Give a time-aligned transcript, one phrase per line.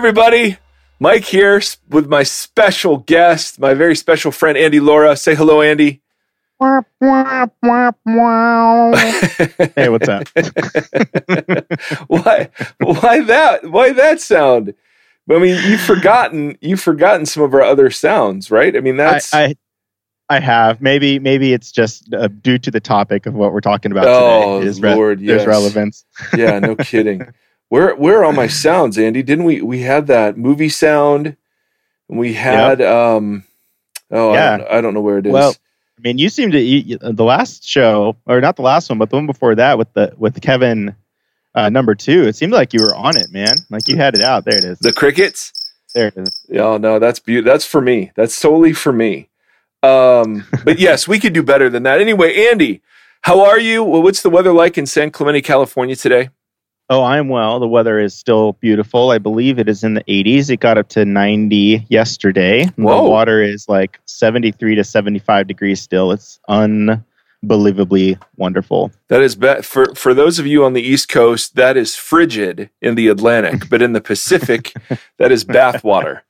[0.00, 0.56] Hey, everybody.
[0.98, 1.60] Mike here
[1.90, 5.14] with my special guest, my very special friend, Andy Laura.
[5.14, 6.00] Say hello, Andy.
[6.58, 6.78] hey,
[9.90, 10.26] what's up?
[12.06, 12.48] why,
[12.78, 13.60] why that?
[13.70, 14.72] Why that sound?
[15.30, 18.74] I mean, you've forgotten, you've forgotten some of our other sounds, right?
[18.74, 19.54] I mean, that's, I, I
[20.30, 23.92] I have maybe maybe it's just uh, due to the topic of what we're talking
[23.92, 24.66] about Oh, today.
[24.70, 25.46] Is re- Lord, there's yes.
[25.46, 26.06] relevance.
[26.34, 27.20] yeah, no kidding.
[27.70, 29.22] Where, where are all my sounds, Andy?
[29.22, 31.36] Didn't we, we had that movie sound
[32.08, 33.44] and we had, um,
[34.10, 35.32] oh, I, don't, I don't know where it is.
[35.32, 35.54] Well,
[36.00, 39.10] I mean, you seem to you, the last show, or not the last one, but
[39.10, 40.94] the one before that with the with Kevin
[41.54, 42.26] uh, number two.
[42.26, 43.54] It seemed like you were on it, man.
[43.68, 44.46] Like you had it out.
[44.46, 44.78] There it is.
[44.78, 45.52] the crickets.
[45.94, 46.46] There it is.
[46.54, 47.52] Oh no, that's beautiful.
[47.52, 48.12] That's for me.
[48.14, 49.28] That's solely for me.
[49.82, 52.00] Um, but yes, we could do better than that.
[52.00, 52.80] Anyway, Andy,
[53.20, 53.84] how are you?
[53.84, 56.30] Well, what's the weather like in San Clemente, California today?
[56.90, 57.60] Oh, I'm well.
[57.60, 59.12] The weather is still beautiful.
[59.12, 60.50] I believe it is in the 80s.
[60.50, 62.66] It got up to 90 yesterday.
[62.74, 63.04] Whoa.
[63.04, 66.10] The water is like 73 to 75 degrees still.
[66.10, 68.90] It's unbelievably wonderful.
[69.06, 71.54] That is be- for for those of you on the East Coast.
[71.54, 74.74] That is frigid in the Atlantic, but in the Pacific,
[75.18, 76.22] that is bathwater.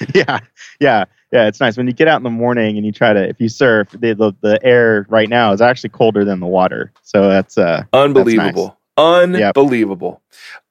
[0.14, 0.40] yeah,
[0.80, 1.46] yeah, yeah.
[1.46, 3.50] It's nice when you get out in the morning and you try to, if you
[3.50, 6.90] surf, the the, the air right now is actually colder than the water.
[7.02, 10.22] So that's uh, Unbelievable, unbelievable.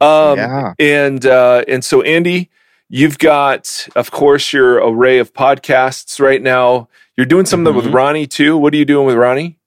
[0.02, 2.50] Um, yeah, and uh, and so Andy,
[2.90, 6.88] you've got, of course, your array of podcasts right now.
[7.18, 7.94] You're doing something with Mhm.
[7.94, 8.58] Ronnie too.
[8.58, 9.58] What are you doing with Ronnie?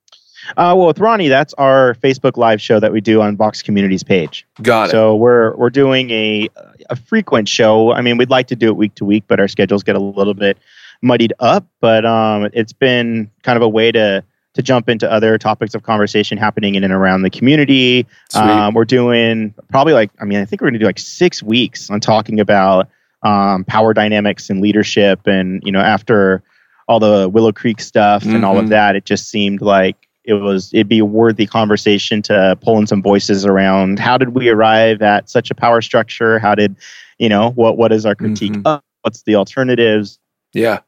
[0.56, 4.03] Uh, well, with Ronnie, that's our Facebook Live show that we do on Vox Communities
[4.03, 4.47] page.
[4.62, 4.91] Got it.
[4.92, 6.48] So we're we're doing a
[6.91, 7.92] a frequent show.
[7.92, 10.01] I mean, we'd like to do it week to week, but our schedules get a
[10.01, 10.56] little bit
[11.03, 11.67] muddied up.
[11.81, 14.25] But um, it's been kind of a way to
[14.58, 18.05] to jump into other topics of conversation happening in and around the community.
[18.35, 21.41] Um, we're doing probably like I mean, I think we're going to do like six
[21.45, 22.89] weeks on talking about
[23.23, 26.42] um, power dynamics and leadership, and you know, after
[26.89, 30.75] all the Willow Creek stuff and all of that, it just seemed like it was
[30.75, 35.02] it'd be a worthy conversation to pull in some voices around how did we arrive
[35.02, 36.40] at such a power structure?
[36.40, 36.75] How did
[37.19, 38.63] you know what what is our critique Mhm.
[38.67, 38.83] of?
[39.02, 40.19] What's the alternatives?
[40.52, 40.80] Yeah.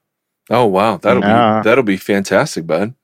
[0.49, 1.61] Oh wow, that'll Yeah.
[1.61, 2.95] be that'll be fantastic, bud.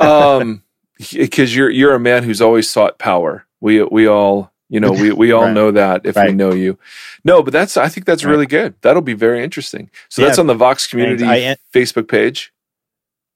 [0.00, 0.62] Um,
[0.98, 3.44] because you're you're a man who's always sought power.
[3.60, 5.52] We we all you know we we all Right.
[5.54, 6.78] know that if we know you.
[7.24, 8.30] No, but that's I think that's Right.
[8.30, 8.74] really good.
[8.82, 9.90] That'll be very interesting.
[10.08, 10.28] So Yeah.
[10.28, 12.52] that's on the Vox Community I- Facebook page.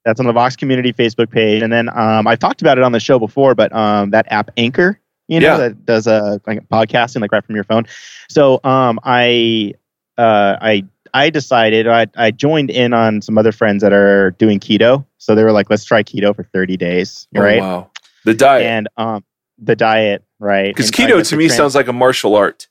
[0.06, 2.92] That's on the Vox Community Facebook page, and then um, I've talked about it on
[2.92, 4.98] the show before, but um, that app Anchor,
[5.28, 5.56] you know, Yeah.
[5.58, 7.84] that does a like podcasting like right from your phone.
[8.30, 9.74] So um, I
[10.16, 14.58] uh, I I decided I I joined in on some other friends that are doing
[14.58, 17.60] keto, so they were like, let's try keto for thirty days, Oh, right?
[17.60, 17.90] wow,
[18.24, 18.66] the diet.
[18.66, 19.24] And um,
[19.58, 20.74] the diet, right?
[20.74, 22.66] Because keto to me trans- sounds like a martial art.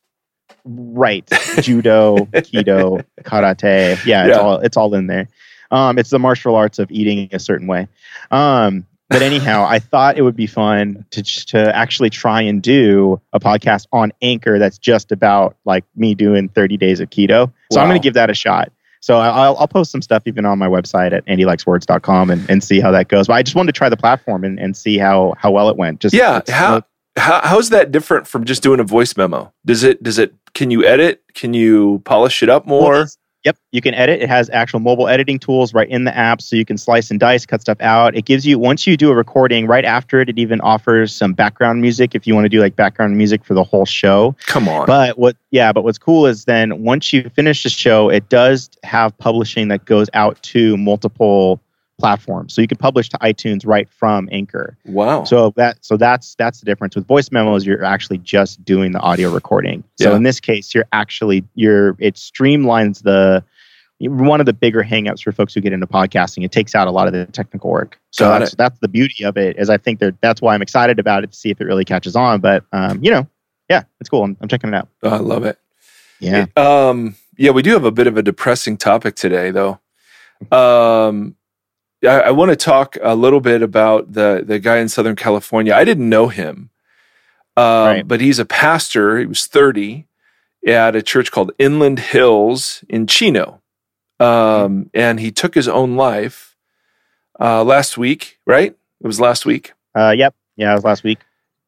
[0.66, 1.26] right
[1.62, 4.42] judo keto karate yeah it's Yeah.
[4.42, 5.28] all it's all in there
[5.72, 7.88] um it's the martial arts of eating a certain way
[8.30, 13.22] um but anyhow i thought it would be fun to to actually try and do
[13.32, 17.80] a podcast on anchor that's just about like me doing 30 days of keto so
[17.80, 20.60] i'm going to give that a shot so I'll, I'll post some stuff even on
[20.60, 23.28] my website at andylikeswords.com and, and see how that goes.
[23.28, 25.78] But I just wanted to try the platform and, and see how, how well it
[25.78, 26.02] went.
[26.02, 26.84] Just Yeah, how,
[27.18, 29.54] how how's that different from just doing a voice memo?
[29.66, 31.24] Does it does it can you edit?
[31.34, 33.08] Can you polish it up Well, more?
[33.46, 34.22] Yep, you can edit.
[34.22, 37.20] It has actual mobile editing tools right in the app, so you can slice and
[37.20, 38.14] dice, cut stuff out.
[38.16, 41.34] It gives you once you do a recording, right after it, it even offers some
[41.34, 44.36] background music if you want to do like background music for the whole show.
[44.48, 44.86] Come on.
[44.86, 48.70] But what, yeah, but what's cool is then once you finish the show, it does
[48.84, 51.62] have publishing that goes out to multiple
[52.00, 54.78] platforms, so you can publish to iTunes right from Anchor.
[54.86, 55.24] wow.
[55.26, 57.66] So that so that's that's the difference with voice memos.
[57.66, 59.84] You're actually just doing the audio recording.
[60.00, 60.16] So Yeah.
[60.16, 63.44] in this case, you're actually you're it streamlines the
[64.02, 66.46] one of the bigger hangups for folks who get into podcasting.
[66.46, 68.00] It takes out a lot of the technical work.
[68.12, 68.58] So Got that's it.
[68.58, 69.58] that's the beauty of it.
[69.60, 71.84] Is I think that that's why I'm excited about it to see if it really
[71.86, 72.40] catches on.
[72.40, 73.28] But um, you know,
[73.70, 74.24] yeah, it's cool.
[74.24, 74.88] I'm, I'm checking it out.
[75.04, 75.60] Oh, I love it.
[76.22, 76.46] Yeah.
[76.56, 79.80] Um, yeah, we do have a bit of a depressing topic today, though.
[80.52, 81.36] Um,
[82.04, 85.74] I, I want to talk a little bit about the the guy in Southern California.
[85.74, 86.70] I didn't know him,
[87.58, 88.08] um, Right.
[88.08, 89.18] but he's a pastor.
[89.20, 90.08] He was thirty
[90.68, 93.62] at a church called Inland Hills in Chino,
[94.20, 96.56] um, and he took his own life
[97.40, 98.40] uh, last week.
[98.46, 98.76] Right?
[99.02, 99.74] It was last week.
[99.96, 100.36] Uh, yep.
[100.58, 101.20] Yeah, it was last week.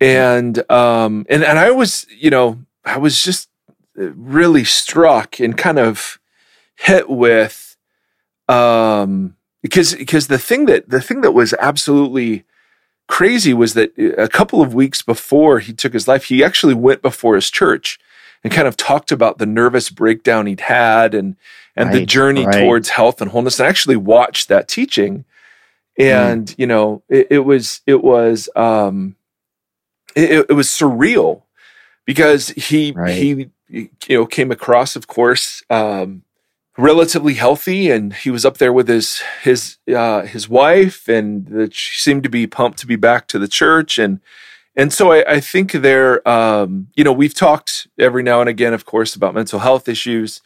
[0.02, 3.50] and um and and I was you know I was just
[3.96, 6.20] really struck and kind of
[6.76, 7.78] hit with
[8.48, 12.44] um because because the thing that the thing that was absolutely
[13.08, 17.02] crazy was that a couple of weeks before he took his life he actually went
[17.02, 18.00] before his church
[18.44, 21.36] and kind of talked about the nervous breakdown he'd had and
[21.76, 22.62] and Right, the journey right.
[22.62, 23.60] towards health and wholeness.
[23.60, 25.24] And I actually watched that teaching,
[25.98, 26.56] and Mm.
[26.60, 29.16] you know, it, it was it was um,
[30.16, 31.44] it, it was surreal
[32.06, 33.14] because he Right.
[33.16, 36.24] he you know came across, of course, um,
[36.82, 42.00] relatively healthy, and he was up there with his his uh, his wife, and she
[42.00, 44.20] seemed to be pumped to be back to the church, and
[44.76, 48.74] and so I, I think there, um, you know, we've talked every now and again,
[48.74, 50.42] of course, about mental health issues,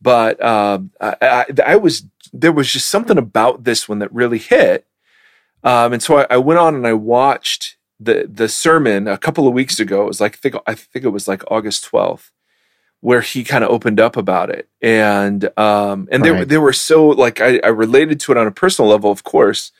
[0.00, 4.38] but um, I, I, I was there was just something about this one that really
[4.38, 4.86] hit,
[5.62, 9.46] um, and so I, I went on and I watched the the sermon a couple
[9.46, 10.04] of weeks ago.
[10.04, 12.30] It was like I think I think it was like August twelfth,
[13.04, 17.06] where he kind of opened up about it, and um, and they they were so
[17.08, 19.72] like I, I related to it on a personal level, of course,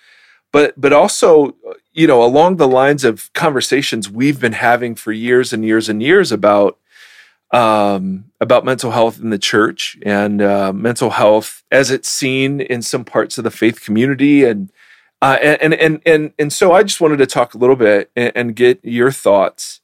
[0.52, 1.56] but but also
[1.94, 6.02] you know along the lines of conversations we've been having for years and years and
[6.02, 6.78] years about
[7.50, 12.82] um, about mental health in the church and uh, mental health as it's seen in
[12.82, 14.44] some parts of the faith community.
[14.44, 14.70] And
[15.22, 18.32] uh, and, and and and so I just wanted to talk a little bit and,
[18.34, 19.80] and get your thoughts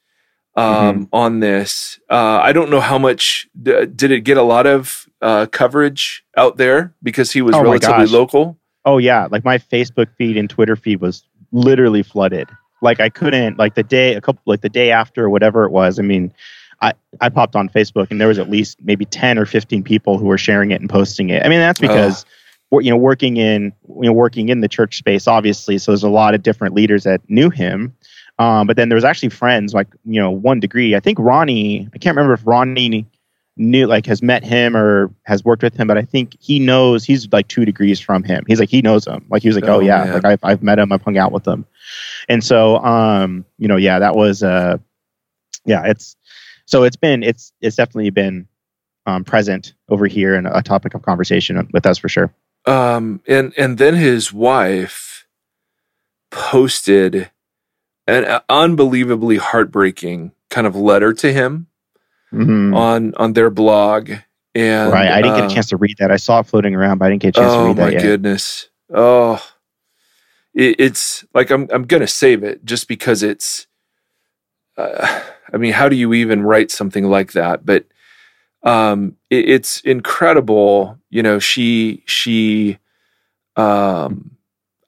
[0.56, 1.99] um, on this.
[2.08, 6.25] Uh, I don't know how much d- did it get a lot of uh, coverage
[6.37, 8.58] out there because he was Oh relatively local.
[8.85, 12.49] Oh yeah, like my Facebook feed and Twitter feed was literally flooded.
[12.82, 15.99] Like I couldn't like the day a couple like the day after whatever it was.
[15.99, 16.32] I mean,
[16.81, 20.19] I I popped on Facebook and there was at least maybe 10 or 15 people
[20.19, 21.44] who were sharing it and posting it.
[21.44, 22.25] I mean, that's because
[22.70, 26.03] wor- you know working in you know working in the church space obviously, so there's
[26.03, 27.94] a lot of different leaders that knew him.
[28.41, 30.97] Um, but then there was actually friends like you know one degree.
[30.97, 31.89] I think Ronnie.
[31.95, 33.07] I can't remember if Ronnie
[33.57, 37.05] knew like has met him or has worked with him, but I think he knows
[37.05, 38.43] he's like two degrees from him.
[38.47, 39.27] He's like he knows him.
[39.29, 40.13] Like he was like, oh, Oh, yeah, man.
[40.15, 41.67] like I've I've met him, I've hung out with him,
[42.29, 44.79] and so um you know yeah that was uh
[45.67, 46.17] yeah it's
[46.65, 48.49] so it's been it's it's definitely been
[49.05, 52.33] um present over here and a topic of conversation with us for sure.
[52.65, 55.27] Um, and and then his wife
[56.31, 57.31] posted
[58.11, 61.67] an unbelievably heartbreaking kind of letter to him
[62.33, 62.75] Mhm.
[62.77, 64.11] on on their blog.
[64.55, 66.11] And right, I didn't get uh, a chance to read that.
[66.11, 67.83] I saw it floating around, but I didn't get a chance to read that.
[67.83, 68.03] Oh my yet.
[68.03, 68.69] goodness!
[68.93, 69.41] Oh,
[70.55, 73.67] it, it's like I'm I'm gonna save it just because it's.
[74.77, 75.23] Uh,
[75.53, 77.65] I mean, how do you even write something like that?
[77.67, 77.87] But
[78.63, 80.99] um, it, it's incredible.
[81.11, 82.79] You know, she she
[83.56, 84.33] um,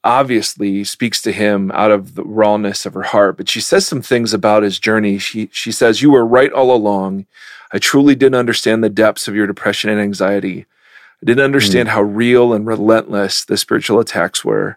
[0.05, 4.03] obviously speaks to him out of the rawness of her heart, but she says some
[4.03, 5.19] things about his journey.
[5.19, 7.27] She she says, "You were right all along.
[7.73, 10.67] I truly didn't understand the depths of your depression and anxiety.
[11.23, 14.77] I didn't understand how real and relentless the spiritual attacks were."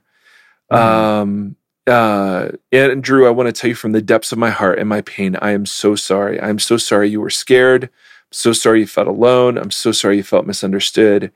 [0.71, 0.77] Mhm.
[0.77, 1.55] Um,
[1.87, 4.89] uh, and Drew, I want to tell you from the depths of my heart and
[4.89, 6.39] my pain, I am so sorry.
[6.39, 7.83] I am so sorry you were scared.
[7.85, 7.89] I'm
[8.31, 9.57] so sorry you felt alone.
[9.57, 11.31] I'm so sorry you felt misunderstood.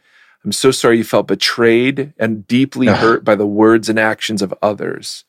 [0.46, 4.54] I'm so sorry you felt betrayed and deeply hurt by the words and actions of
[4.62, 5.26] others.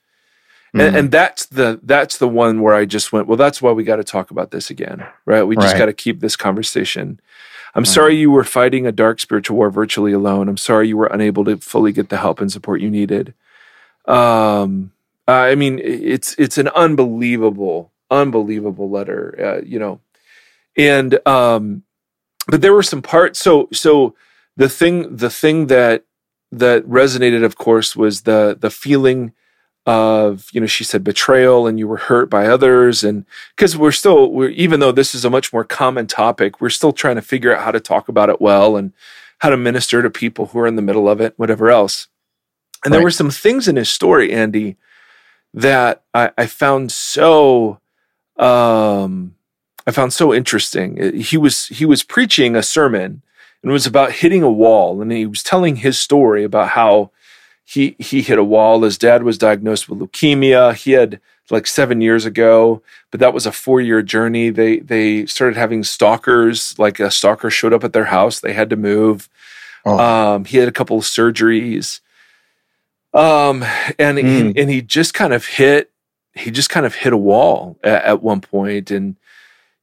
[0.75, 0.81] Mhm.
[0.87, 3.83] And, and that's the that's the one where I just went, well, that's why we
[3.83, 5.43] got to talk about this again, right?
[5.43, 5.79] We just Right.
[5.79, 7.19] got to keep this conversation.
[7.75, 10.49] I'm sorry you were fighting a dark spiritual war virtually alone.
[10.49, 13.33] I'm sorry you were unable to fully get the help and support you needed.
[14.07, 14.93] Um,
[15.29, 19.35] I mean, it's it's an unbelievable, unbelievable letter.
[19.39, 20.01] Uh, you know,
[20.77, 21.83] and um,
[22.49, 23.39] but there were some parts.
[23.39, 24.15] So so
[24.57, 26.05] the thing the thing that
[26.53, 29.33] that resonated, of course, was the the feeling
[29.87, 33.03] of you know she said betrayal and you were hurt by others.
[33.03, 33.25] And
[33.57, 36.93] because we're still we're even though this is a much more common topic we're still
[36.93, 38.93] trying to figure out how to talk about it well and
[39.39, 42.09] how to minister to people who are in the middle of it whatever else.
[42.85, 44.77] And there were some things in his story andy
[45.53, 47.81] that i, I found so
[48.37, 49.35] um
[49.87, 51.21] i found so interesting.
[51.21, 53.23] He was he was preaching a sermon
[53.63, 57.11] and it was about hitting a wall and he was telling his story about how
[57.65, 58.83] he he hit a wall.
[58.83, 60.75] His dad was diagnosed with leukemia.
[60.75, 64.51] He had like seven years ago, but that was a four year journey.
[64.51, 66.79] They they started having stalkers.
[66.79, 68.41] Like a stalker showed up at their house.
[68.41, 69.29] They had to move.
[69.85, 69.99] Oh.
[69.99, 72.01] Um, he had a couple of surgeries.
[73.13, 73.65] Um,
[73.99, 74.53] and he, Mm.
[74.61, 75.91] and he just kind of hit
[76.35, 79.17] he just kind of hit a wall at, at one point and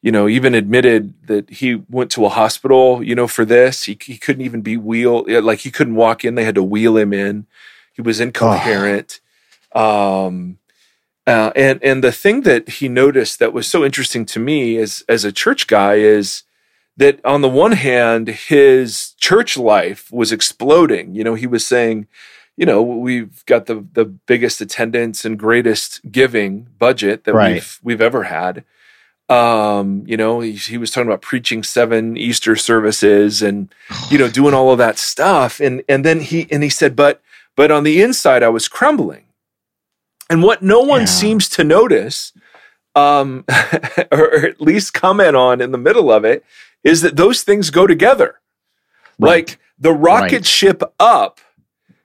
[0.02, 3.84] you know even admitted that he went to a hospital you know for this.
[3.84, 6.36] He, he couldn't even be wheel like he couldn't walk in.
[6.36, 7.46] They had to wheel him in.
[7.94, 9.20] He was incoherent.
[9.74, 10.60] Um
[11.26, 15.04] uh, and and the thing that he noticed that was so interesting to me as
[15.10, 16.44] as a church guy is
[16.96, 21.16] that on the one hand his church life was exploding.
[21.16, 22.08] You know he was saying
[22.56, 27.54] you know we've got the the biggest attendance and greatest giving budget that Right.
[27.56, 28.64] we've we've ever had
[29.30, 33.74] Um, you know, he, he was talking about preaching seven Easter services and
[34.10, 35.60] you know doing all of that stuff.
[35.60, 37.22] And and then he and he said, but
[37.56, 39.26] but on the inside, I was crumbling.
[40.30, 41.06] And what no one Yeah.
[41.06, 42.34] seems to notice,
[42.96, 43.44] um,
[44.12, 46.44] or at least comment on in the middle of it,
[46.84, 48.40] is that those things go together.
[49.20, 49.50] Right.
[49.50, 50.46] Like the rocket Right.
[50.46, 51.40] ship up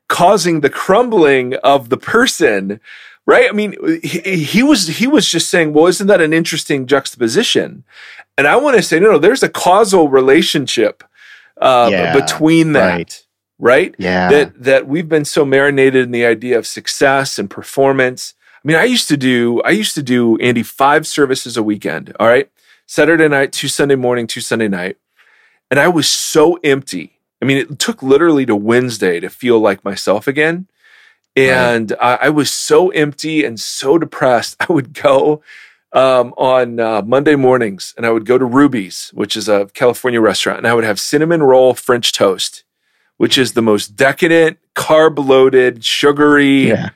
[0.08, 2.80] causing the crumbling of the person
[3.26, 3.48] right?
[3.48, 7.84] I mean he, he was he was just saying well isn't that an interesting juxtaposition?
[8.38, 11.04] And i want to say no no there's a causal relationship
[11.60, 13.26] uh, Yeah, between that right.
[13.58, 14.30] right, Yeah.
[14.30, 18.34] that that we've been so marinated in the idea of success and performance.
[18.64, 22.14] I mean i used to do i used to do andy five services a weekend
[22.18, 22.48] all right?
[22.86, 24.96] Saturday night two sunday morning two sunday night.
[25.70, 27.18] And i was so empty.
[27.40, 30.66] I mean it took literally to wednesday to feel like myself again
[31.36, 35.42] and I, I was so empty and so depressed i would go
[35.92, 40.20] um, on uh, monday mornings and i would go to ruby's which is a california
[40.20, 42.64] restaurant and i would have cinnamon roll french toast
[43.18, 46.90] which is the most decadent carb loaded sugary yeah.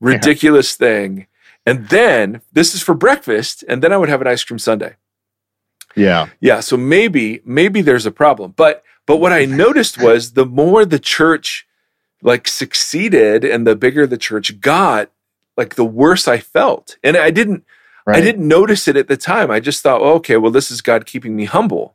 [0.00, 1.26] ridiculous thing
[1.66, 4.94] and then this is for breakfast and then i would have an ice cream sundae
[5.96, 6.28] Yeah.
[6.40, 8.54] yeah, so maybe maybe there's a problem.
[8.56, 11.66] But but what I noticed was the more the church
[12.22, 15.10] like succeeded and the bigger the church got,
[15.56, 16.96] like the worse I felt.
[17.02, 17.64] And I didn't
[18.16, 19.50] I didn't notice it at the time.
[19.50, 21.94] I just thought, oh, okay, well this is God keeping me humble.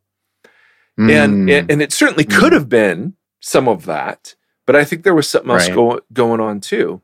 [0.98, 1.10] And,
[1.48, 1.52] Mm.
[1.52, 5.28] and and it certainly could have been some of that, but I think there was
[5.30, 5.76] something else Right.
[5.76, 7.02] go, going on too.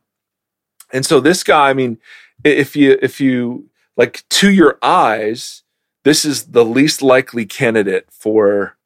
[0.94, 1.98] And so this guy, I mean,
[2.44, 5.63] if you if you like to your eyes,
[6.04, 8.78] this is the least likely candidate for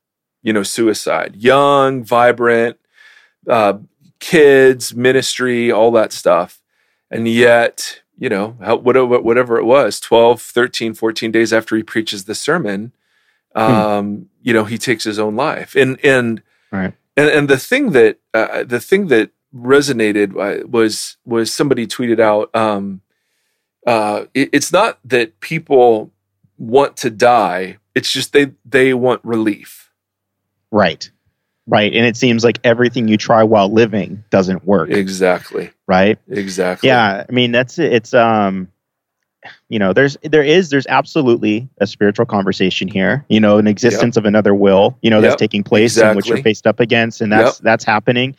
[0.44, 1.36] you know suicide.
[1.38, 2.78] Young, vibrant,
[3.48, 3.78] uh,
[4.20, 6.62] kids, ministry, all that stuff,
[7.12, 12.24] and yet you know whatever whatever it was 12 13 14 days after he preaches
[12.26, 12.94] the sermon
[13.56, 15.76] um you know he takes his own life.
[15.76, 16.42] And and
[16.72, 16.94] Right.
[17.18, 22.20] and, and the thing that uh, the thing that resonated uh, was was somebody tweeted
[22.20, 23.02] out um
[23.88, 26.12] uh it- it's not that people
[26.58, 27.78] want to die.
[27.94, 29.92] It's just they they want relief.
[30.72, 31.10] Right.
[31.68, 31.94] Right.
[31.94, 34.90] And it seems like everything you try while living doesn't work.
[34.90, 36.20] exactly right.
[36.30, 37.26] exactly Yeah.
[37.28, 37.80] I mean, that's.
[37.80, 38.68] It's, um,
[39.70, 44.18] you know, there's, there is, there's absolutely a spiritual conversation here, you know, an existence
[44.18, 47.22] of another will, you know, that's taking place and which you're faced up against.
[47.22, 48.36] And that's, that's happening.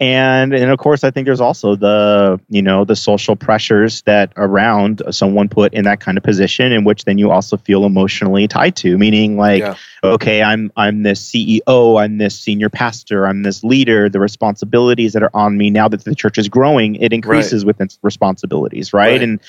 [0.00, 4.32] And, and of course, I think there's also the, you know, the social pressures that
[4.34, 8.48] around someone put in that kind of position in which then you also feel emotionally
[8.48, 9.74] tied to, meaning like, Yeah.
[10.02, 14.08] okay, I'm I'm this CEO, I'm this senior pastor, I'm this leader.
[14.08, 17.78] The responsibilities that are on me now that the church is growing, it increases with
[17.78, 19.10] its responsibilities, right?
[19.10, 19.22] Right.
[19.22, 19.40] And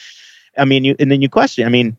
[0.58, 1.66] I mean, you and then you question.
[1.66, 1.96] I mean,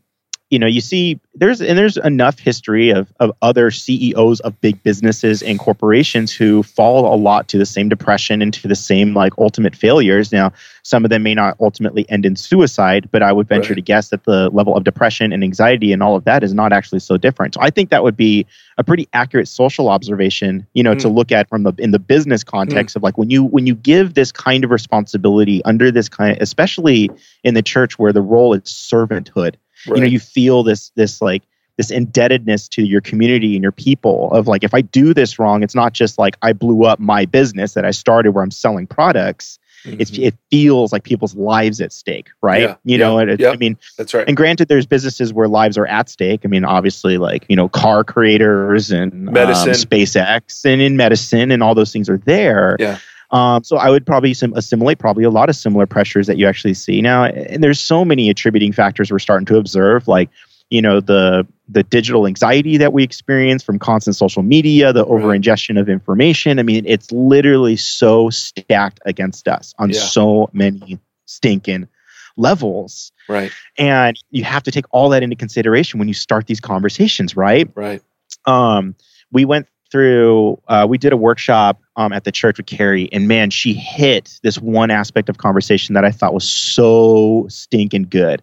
[0.52, 4.82] you know, you see, there's and there's enough history of of other CEOs of big
[4.82, 9.14] businesses and corporations who fall a lot to the same depression and to the same
[9.14, 10.30] like ultimate failures.
[10.30, 13.76] Now, some of them may not ultimately end in suicide, but I would venture Right.
[13.76, 16.70] to guess that the level of depression and anxiety and all of that is not
[16.70, 17.54] actually so different.
[17.54, 18.44] So I think that would be
[18.76, 21.14] a pretty accurate social observation, you know, to Hmm.
[21.14, 24.12] look at from the in the business context of like when you when you give
[24.12, 27.10] this kind of responsibility under this kind, especially
[27.42, 29.54] in the church where the role is servanthood
[29.86, 29.96] right.
[29.96, 31.42] you know you feel this this like
[31.78, 35.62] this indebtedness to your community and your people of like if i do this wrong
[35.62, 38.86] it's not just like i blew up my business that i started where i'm selling
[38.86, 40.26] products it's Mhm.
[40.26, 43.50] it feels like people's lives at stake right Yeah, you know yeah, and it, yeah.
[43.50, 46.64] i mean that's right and granted there's businesses where lives are at stake i mean
[46.64, 49.72] obviously like you know car creators and um, Medicine.
[49.72, 52.98] spacex and in medicine and all those things are there Yeah.
[53.32, 56.46] Um, so I would probably sim- assimilate probably a lot of similar pressures that you
[56.46, 57.24] actually see now.
[57.24, 60.28] And there's so many attributing factors we're starting to observe, like
[60.70, 65.34] you know the the digital anxiety that we experience from constant social media, the over
[65.34, 66.58] ingestion of information.
[66.58, 70.00] I mean, it's literally so stacked against us on Yeah.
[70.00, 71.88] so many stinking
[72.36, 73.12] levels.
[73.28, 77.36] right And you have to take all that into consideration when you start these conversations,
[77.36, 77.70] right?
[77.74, 78.02] right
[78.46, 78.94] um,
[79.30, 83.28] we went through uh, we did a workshop um, at the church with carrie and
[83.28, 88.42] man she hit this one aspect of conversation that i thought was so stinking good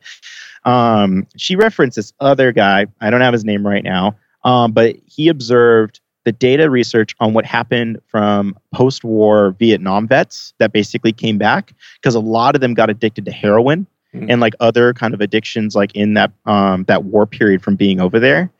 [0.66, 4.16] um, she referenced this other guy i don't have his name right now
[4.46, 10.72] um, but he observed the data research on what happened from post-war vietnam vets that
[10.72, 14.26] basically came back because a lot of them got addicted to heroin Mhm.
[14.28, 18.02] and like other kind of addictions like in that um, that war period from being
[18.02, 18.52] over there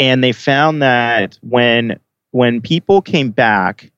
[0.00, 2.00] and they found that when
[2.32, 3.90] when people came back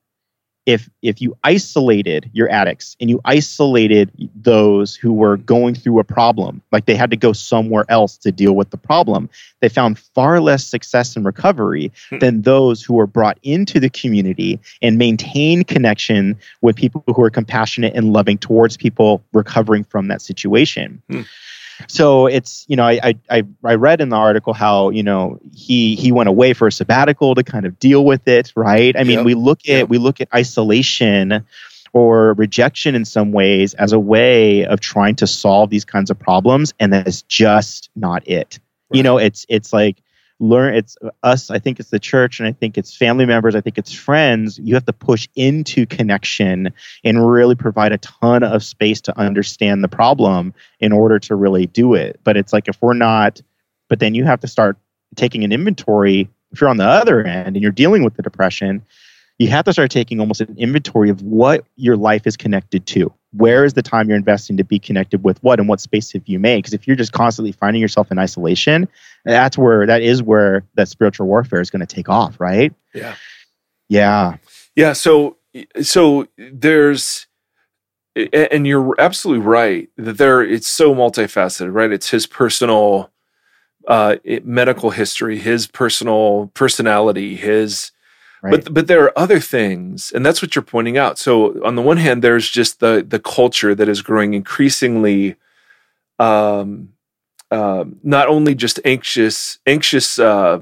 [0.65, 6.03] if if you isolated your addicts and you isolated those who were going through a
[6.03, 9.99] problem like they had to go somewhere else to deal with the problem they found
[9.99, 12.19] far less success in recovery hmm.
[12.19, 17.29] than those who were brought into the community and maintain connection with people who are
[17.29, 21.21] compassionate and loving towards people recovering from that situation hmm
[21.87, 25.95] so it's you know I, I I read in the article how you know he
[25.95, 28.95] he went away for a sabbatical to kind of deal with it, right?
[28.97, 29.25] I mean, yep.
[29.25, 29.89] we look at yep.
[29.89, 31.45] we look at isolation
[31.93, 36.17] or rejection in some ways as a way of trying to solve these kinds of
[36.17, 38.59] problems, and that is just not it.
[38.89, 38.97] Right.
[38.97, 39.97] You know, it's it's like
[40.39, 43.61] learn it's us i think it's the church and i think it's family members i
[43.61, 46.73] think it's friends you have to push into connection
[47.03, 51.67] and really provide a ton of space to understand the problem in order to really
[51.67, 53.41] do it but it's like if we're not
[53.89, 54.77] but then you have to start
[55.15, 58.83] taking an inventory if you're on the other end and you're dealing with the depression
[59.39, 63.13] you have to start taking almost an inventory of what your life is connected to.
[63.35, 66.23] Where is the time you're investing to be connected with what and what space have
[66.27, 66.59] you made?
[66.59, 68.87] Because if you're just constantly finding yourself in isolation,
[69.25, 72.73] that's where that is where that spiritual warfare is going to take off, right?
[72.93, 73.15] Yeah.
[73.89, 74.37] Yeah.
[74.75, 74.93] Yeah.
[74.93, 75.37] So
[75.81, 77.27] so there's
[78.15, 81.91] and you're absolutely right that there it's so multifaceted, right?
[81.91, 83.11] It's his personal
[83.87, 87.91] uh, medical history, his personal personality, his
[88.43, 88.51] Right.
[88.51, 91.17] But but there are other things, and that's what you're pointing out.
[91.17, 95.37] So on the one hand, there's just the the culture that is growing increasingly,
[96.19, 96.89] um,
[97.49, 100.59] uh, not only just anxious, anxious, uh,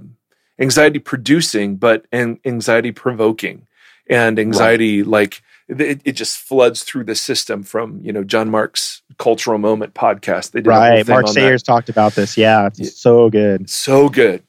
[0.59, 3.65] anxiety producing, but and anxiety provoking,
[4.07, 5.09] and anxiety right.
[5.09, 9.95] like it, it, just floods through the system from you know John Mark's cultural moment
[9.95, 10.51] podcast.
[10.51, 11.07] They did right.
[11.07, 11.65] Mark Sayers that.
[11.65, 12.38] talked about this.
[12.38, 12.89] Yeah, it's yeah.
[12.93, 14.43] so good, so good.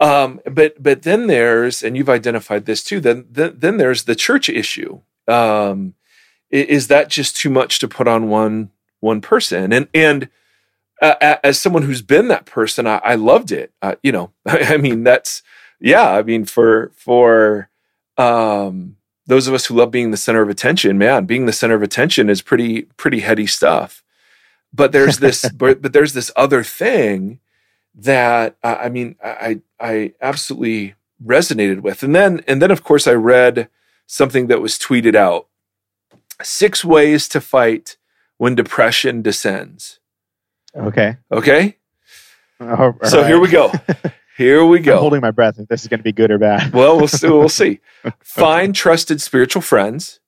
[0.00, 3.00] Um, but but then there's and you've identified this too.
[3.00, 5.00] Then then, then there's the church issue.
[5.28, 5.94] Um,
[6.50, 9.72] is that just too much to put on one one person?
[9.72, 10.28] And and
[11.00, 13.72] uh, as someone who's been that person, I, I loved it.
[13.82, 15.42] Uh, you know, I, I mean that's
[15.80, 16.10] yeah.
[16.10, 17.70] I mean for for
[18.16, 21.74] um, those of us who love being the center of attention, man, being the center
[21.74, 24.02] of attention is pretty pretty heady stuff.
[24.72, 27.40] But there's this but, but there's this other thing
[27.94, 32.02] that uh, I mean I I absolutely resonated with.
[32.02, 33.68] And then and then of course I read
[34.06, 35.48] something that was tweeted out.
[36.42, 37.96] Six ways to fight
[38.38, 40.00] when depression descends.
[40.76, 41.16] Okay.
[41.30, 41.76] Okay.
[42.60, 43.26] Oh, so right.
[43.26, 43.72] here we go.
[44.36, 44.94] Here we go.
[44.94, 46.72] I'm holding my breath if this is going to be good or bad.
[46.74, 47.28] well, we'll see.
[47.28, 47.80] We'll see.
[48.20, 50.18] Find trusted spiritual friends.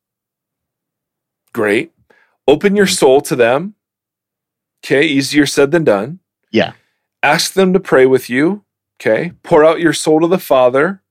[1.52, 1.92] Great.
[2.46, 3.74] Open your soul to them.
[4.85, 6.20] Okay, easier said than done.
[6.52, 6.74] Yeah.
[7.22, 8.64] Ask them to pray with you.
[9.00, 9.33] Okay.
[9.42, 11.02] Pour out your soul to the Father.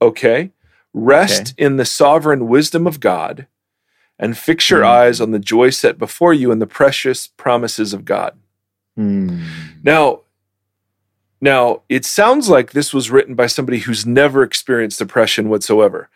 [0.00, 0.50] Okay.
[0.92, 1.64] Rest okay.
[1.64, 3.46] in the sovereign wisdom of God
[4.18, 4.86] and fix your mm.
[4.86, 8.36] eyes on the joy set before you and the precious promises of God.
[8.98, 9.42] Mm.
[9.82, 10.20] Now,
[11.40, 16.08] now it sounds like this was written by somebody who's never experienced depression whatsoever.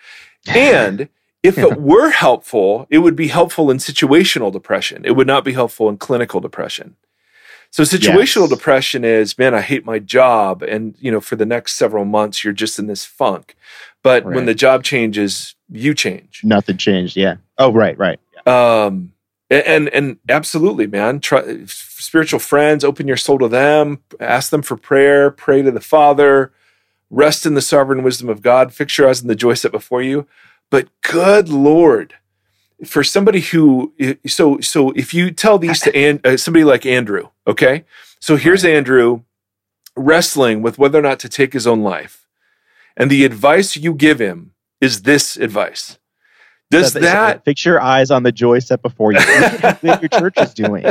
[0.47, 1.09] And
[1.43, 5.05] if it were helpful, it would be helpful in situational depression.
[5.05, 6.97] It would not be helpful in clinical depression.
[7.71, 8.51] So situational yes.
[8.51, 10.63] depression is, man, I hate my job.
[10.63, 13.55] And, you know, for the next several months, you're just in this funk.
[14.03, 14.35] But right.
[14.35, 16.41] when the job changes, you change.
[16.43, 17.17] Nothing changed.
[17.17, 17.37] Yeah.
[17.59, 18.19] Oh, right, right.
[18.35, 18.85] Yeah.
[18.85, 19.13] Um,
[19.51, 24.77] and, and absolutely, man, try, spiritual friends, open your soul to them, ask them for
[24.77, 26.53] prayer, pray to the Father,
[27.11, 30.03] rest in the sovereign wisdom of God, fix your eyes on the joy set before
[30.03, 30.27] you.
[30.71, 32.15] But good Lord,
[32.87, 33.93] for somebody who
[34.27, 37.85] so so if you tell these to and, uh, somebody like Andrew, okay,
[38.21, 39.23] so here's Andrew
[39.97, 42.27] wrestling with whether or not to take his own life,
[42.97, 45.99] and the advice you give him is this advice:
[46.71, 49.19] does that, that fix your eyes on the joy set before you?
[49.19, 50.85] Look at what your church is doing.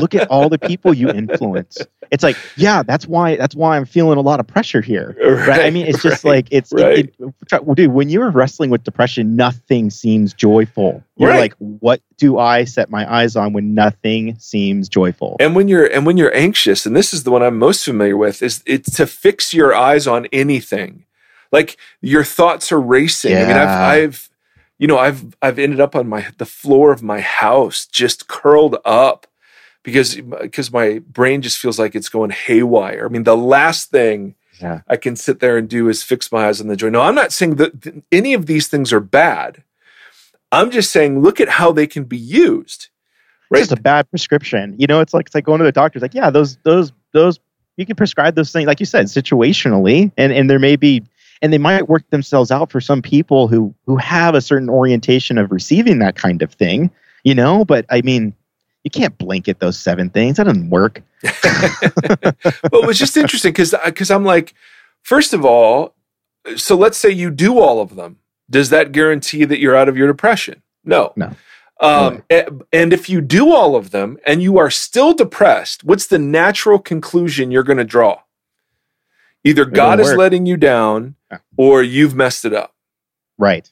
[0.00, 1.78] Look at all the people you influence.
[2.10, 5.16] It's like, yeah, that's why that's why I'm feeling a lot of pressure here.
[5.28, 5.46] Right?
[5.46, 5.60] right?
[5.60, 6.98] I mean, it's just right, like it's right.
[6.98, 7.14] It,
[7.52, 7.92] it, dude.
[7.92, 11.04] When you're wrestling with depression, nothing seems joyful.
[11.16, 11.38] You're right.
[11.38, 15.36] like, what do I set my eyes on when nothing seems joyful?
[15.38, 18.16] And when you're and when you're anxious, and this is the one I'm most familiar
[18.16, 21.04] with, is it's to fix your eyes on anything.
[21.52, 23.32] Like your thoughts are racing.
[23.32, 23.42] Yeah.
[23.42, 24.30] I mean, I've I've
[24.78, 28.76] you know, I've I've ended up on my the floor of my house just curled
[28.84, 29.26] up
[29.82, 33.06] because because my brain just feels like it's going haywire.
[33.06, 34.80] I mean, the last thing yeah.
[34.88, 36.90] I can sit there and do is fix my eyes on the joy.
[36.90, 39.62] No, I'm not saying that any of these things are bad.
[40.50, 42.88] I'm just saying look at how they can be used.
[43.50, 43.60] Right?
[43.60, 44.74] It's just a bad prescription.
[44.78, 45.98] You know, it's like it's like going to the doctor.
[45.98, 47.40] It's like, yeah, those those those
[47.76, 51.02] you can prescribe those things, like you said, situationally, and and there may be
[51.42, 55.38] and they might work themselves out for some people who who have a certain orientation
[55.38, 56.90] of receiving that kind of thing,
[57.24, 57.64] you know.
[57.64, 58.34] But I mean,
[58.84, 60.36] you can't blanket those seven things.
[60.36, 61.02] That doesn't work.
[61.22, 64.54] well, it was just interesting because because I'm like,
[65.02, 65.94] first of all,
[66.56, 68.18] so let's say you do all of them.
[68.50, 70.62] Does that guarantee that you're out of your depression?
[70.84, 71.12] No.
[71.16, 71.34] No.
[71.80, 76.06] Um, and, and if you do all of them and you are still depressed, what's
[76.06, 78.22] the natural conclusion you're going to draw?
[79.44, 81.14] Either God is letting you down
[81.56, 82.74] or you've messed it up.
[83.36, 83.70] Right.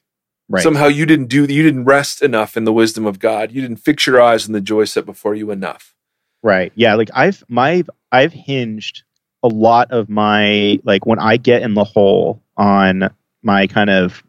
[0.49, 0.63] Right.
[0.63, 3.51] Somehow you didn't do you didn't rest enough in the wisdom of God.
[3.51, 5.93] You didn't fix your eyes on the joy set before you enough.
[6.41, 6.71] Right.
[6.75, 9.03] Yeah, like I've my I've hinged
[9.43, 13.09] a lot of my like when I get in the hole on
[13.43, 14.23] my kind of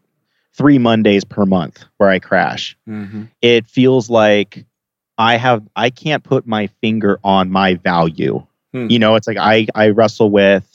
[0.53, 2.77] three Mondays per month where I crash.
[2.87, 3.23] Mm-hmm.
[3.41, 4.65] It feels like
[5.17, 8.45] I have I can't put my finger on my value.
[8.73, 8.87] Hmm.
[8.89, 10.68] You know, it's like I I wrestle with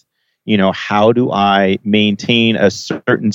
[0.45, 3.31] you know how do i maintain a certain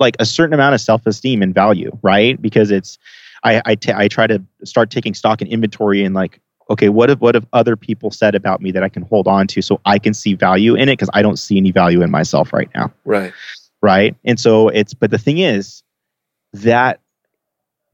[0.00, 2.40] like a certain amount of self-esteem and value right?
[2.40, 2.98] Because it's
[3.42, 7.08] I I, t- I try to start taking stock and inventory and like okay what
[7.08, 9.80] have what have other people said about me that i can hold on to so
[9.84, 10.92] i can see value in it?
[10.92, 12.92] Because i don't see any value in myself right now.
[13.04, 13.32] Right.
[13.82, 14.16] Right?
[14.24, 15.82] And so it's but the thing is
[16.54, 17.00] that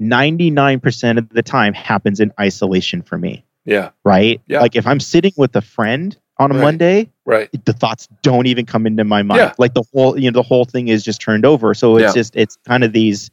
[0.01, 3.45] 99% of the time happens in isolation for me.
[3.67, 3.91] Yeah.
[4.05, 4.41] Right?
[4.47, 4.61] Yeah.
[4.61, 6.63] like if i'm sitting with a friend on a right.
[6.63, 7.49] Monday, right?
[7.65, 9.39] The thoughts don't even come into my mind.
[9.41, 9.53] Yeah.
[9.59, 11.75] Like the whole, you know, the whole thing is just turned over.
[11.75, 12.21] So it's Yeah.
[12.21, 13.31] just, it's kind of these,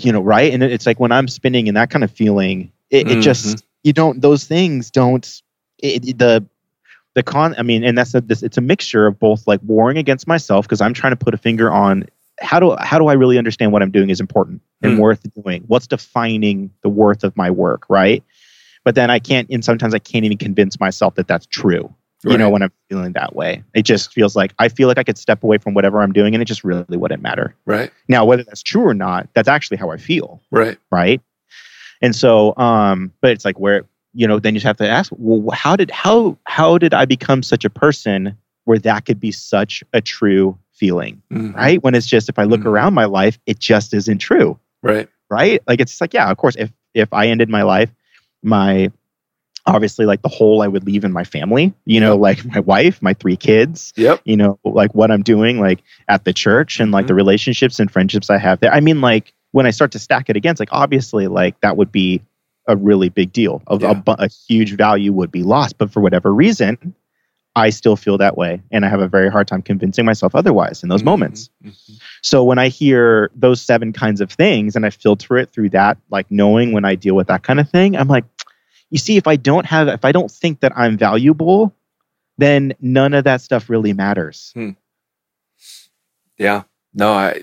[0.00, 0.52] you know, right?
[0.52, 3.92] And it's like when I'm spinning and that kind of feeling, it, it just, you
[3.92, 5.40] don't, those things don't,
[5.78, 6.44] it, it- the,
[7.14, 9.98] the con, I mean, and that's a, this, it's a mixture of both like warring
[9.98, 12.06] against myself because I'm trying to put a finger on
[12.40, 14.98] how do, how do I really understand what I'm doing is important and Hmm.
[15.00, 15.62] worth doing?
[15.68, 18.24] What's defining the worth of my work, right?
[18.84, 21.94] But then I can't, and sometimes I can't even convince myself that that's true
[22.26, 23.62] you know when i'm feeling that way.
[23.74, 26.34] It just feels like i feel like i could step away from whatever i'm doing
[26.34, 27.54] and it just really wouldn't matter.
[27.66, 30.40] Right, now whether that's true or not that's actually how i feel.
[30.50, 31.20] Right, right?
[32.00, 35.12] And so um but it's like where you know then you just have to ask
[35.18, 39.30] well how did how how did i become such a person where that could be
[39.30, 41.20] such a true feeling?
[41.30, 41.54] Mhm.
[41.54, 41.82] right?
[41.82, 42.66] When it's just if i look Mhm.
[42.72, 44.58] around my life it just isn't true.
[44.82, 45.60] Right, right?
[45.66, 47.90] Like it's like, yeah, of course, if if I ended my life,
[48.44, 48.90] my
[49.66, 53.00] obviously like the hole I would leave in my family, you know, like my wife,
[53.00, 56.92] my three kids, yep, you know, like what I'm doing like at the church and
[56.92, 58.72] like the relationships and friendships I have there.
[58.72, 61.90] I mean, like when I start to stack it against, like obviously, like that would
[61.90, 62.20] be
[62.68, 63.62] a really big deal.
[63.66, 64.02] Of Yeah.
[64.06, 66.94] a, a huge value would be lost, but for whatever reason,
[67.56, 70.82] I still feel that way, and I have a very hard time convincing myself otherwise
[70.82, 71.06] in those Mhm.
[71.06, 71.50] moments.
[71.64, 71.72] Mhm.
[72.22, 75.96] So when I hear those seven kinds of things and I filter it through that,
[76.10, 78.24] like knowing when I deal with that kind of thing, I'm like,
[78.94, 81.74] you see, if I don't have, if I don't think that I'm valuable,
[82.38, 84.52] then none of that stuff really matters.
[84.54, 84.70] Hmm.
[86.38, 86.62] Yeah.
[86.94, 87.42] No, I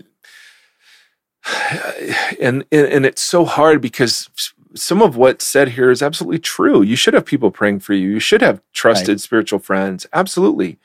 [2.39, 4.29] and, and and it's so hard because
[4.75, 6.81] some of what's said here is absolutely true.
[6.81, 8.07] You should have people praying for you.
[8.07, 10.07] You should have trusted spiritual friends.
[10.13, 10.79] Absolutely.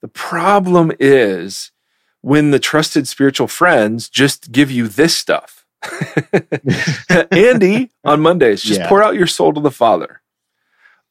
[0.00, 1.72] The problem is
[2.20, 5.63] when the trusted spiritual friends just give you this stuff.
[7.30, 8.88] Andy on Mondays, just Yeah.
[8.88, 10.20] pour out your soul to the Father.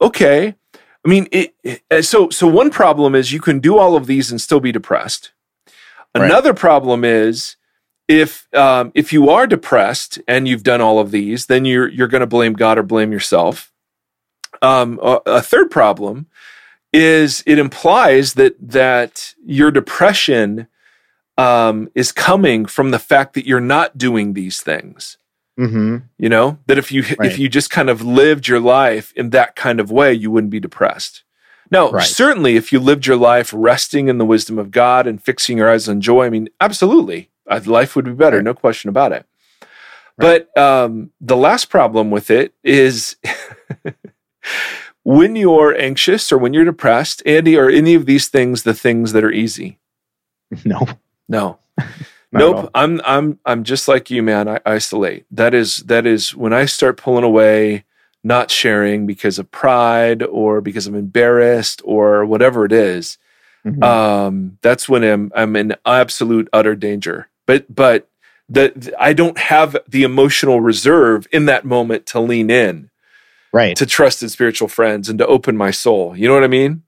[0.01, 0.55] Okay.
[1.05, 4.31] I mean, it, it- so so one problem is you can do all of these
[4.31, 5.31] and still be depressed.
[6.15, 6.25] Right.
[6.25, 7.55] Another problem is
[8.07, 12.07] if um, if you are depressed and you've done all of these, then you're you're
[12.07, 13.71] going to blame God or blame yourself.
[14.61, 16.27] Um, a, a third problem
[16.93, 20.67] is it implies that that your depression
[21.37, 25.17] um, is coming from the fact that you're not doing these things.
[25.59, 25.97] Mm-hmm.
[26.17, 27.31] You know that if you Right.
[27.31, 30.51] if you just kind of lived your life in that kind of way, you wouldn't
[30.51, 31.23] be depressed.
[31.71, 32.03] Now, Right.
[32.05, 35.69] certainly, if you lived your life resting in the wisdom of God and fixing your
[35.69, 38.45] eyes on joy, I mean, absolutely, uh, life would be better, Right.
[38.45, 39.25] no question about it.
[40.17, 43.15] But um, the last problem with it is
[45.03, 49.13] when you're anxious or when you're depressed, Andy, are any of these things the things
[49.13, 49.79] that are easy?
[50.65, 50.85] No.
[51.27, 51.59] No.
[52.31, 52.69] nope.
[52.73, 54.47] I'm I'm I'm just like you, man.
[54.47, 55.25] I isolate.
[55.31, 57.85] That is that is when I start pulling away,
[58.23, 63.17] not sharing because of pride or because I'm embarrassed or whatever it is.
[63.65, 63.83] Mhm.
[63.83, 67.29] Um, that's when I'm I'm in absolute utter danger.
[67.45, 68.09] But but
[68.49, 72.89] the I don't have the emotional reserve in that moment to lean in
[73.53, 73.77] right.
[73.77, 76.17] to trusted spiritual friends and to open my soul.
[76.17, 76.83] You know what I mean?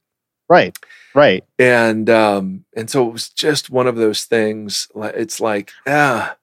[0.50, 0.78] right.
[1.16, 1.46] Right.
[1.58, 4.90] And um and so it was just one of those things.
[4.96, 6.36] It's like ah.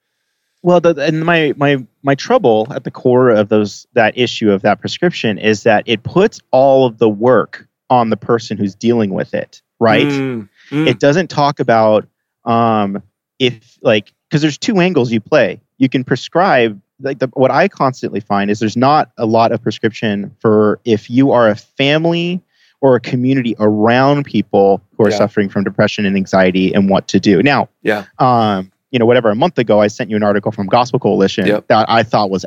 [0.63, 4.63] Well, the, and my my my trouble at the core of those that issue of
[4.63, 9.13] that prescription is that it puts all of the work on the person who's dealing
[9.13, 10.07] with it, right?
[10.07, 10.89] Mm, mm.
[10.89, 12.09] It doesn't talk about
[12.45, 13.03] um
[13.39, 15.61] if like because there's two angles you play.
[15.77, 19.63] You can prescribe like the, what I constantly find is there's not a lot of
[19.63, 22.41] prescription for if you are a family
[22.83, 25.17] or a community around people who are Yeah.
[25.17, 27.43] suffering from depression and anxiety and what to do.
[27.43, 28.05] Now, Yeah.
[28.19, 31.47] um, you know, whatever, a month ago, I sent you an article from Gospel Coalition
[31.47, 31.69] Yep.
[31.69, 32.45] that I thought was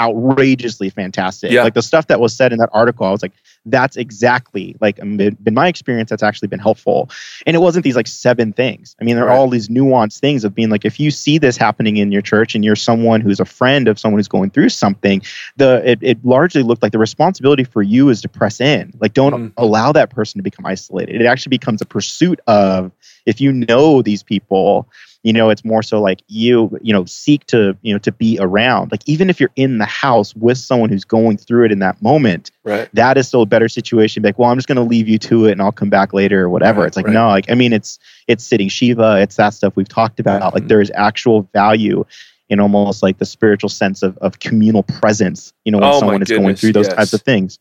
[0.00, 1.50] outrageously fantastic.
[1.52, 1.62] Yeah.
[1.62, 3.32] Like the stuff that was said in that article, I was like,
[3.66, 6.08] that's exactly like been, been my experience.
[6.10, 7.10] That's actually been helpful.
[7.46, 8.96] And it wasn't these like seven things.
[9.00, 9.36] I mean, there are Right.
[9.36, 12.54] all these nuanced things of being like, if you see this happening in your church
[12.54, 15.22] and you're someone who's a friend of someone who's going through something,
[15.58, 18.92] the it, it largely looked like the responsibility for you is to press in.
[19.00, 19.52] Like, don't Mhm.
[19.58, 21.20] allow that person to become isolated.
[21.20, 22.90] It actually becomes a pursuit of
[23.26, 24.88] if you know these people
[25.22, 28.38] you know it's more so like you you know seek to you know to be
[28.40, 31.78] around like even if you're in the house with someone who's going through it in
[31.80, 32.88] that moment Right.
[32.94, 35.46] that is still a better situation like well i'm just going to leave you to
[35.46, 37.12] it and i'll come back later or whatever Right, it's like right.
[37.14, 40.64] no like i mean it's it's sitting shiva it's that stuff we've talked about like
[40.64, 40.68] Mhm.
[40.68, 42.04] there is actual value
[42.48, 46.22] in almost like the spiritual sense of, of communal presence you know when Oh, someone
[46.22, 46.96] is going through those yes.
[46.96, 47.58] types of things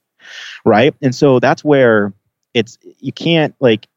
[0.66, 2.14] right and so that's where
[2.54, 3.88] it's you can't like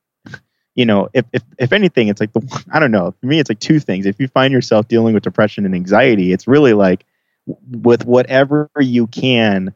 [0.75, 3.15] you know if, if if anything it's like the i don't know.
[3.21, 4.07] For me it's like two things.
[4.07, 7.05] If you find yourself dealing with depression and anxiety it's really like
[7.71, 9.75] with whatever you can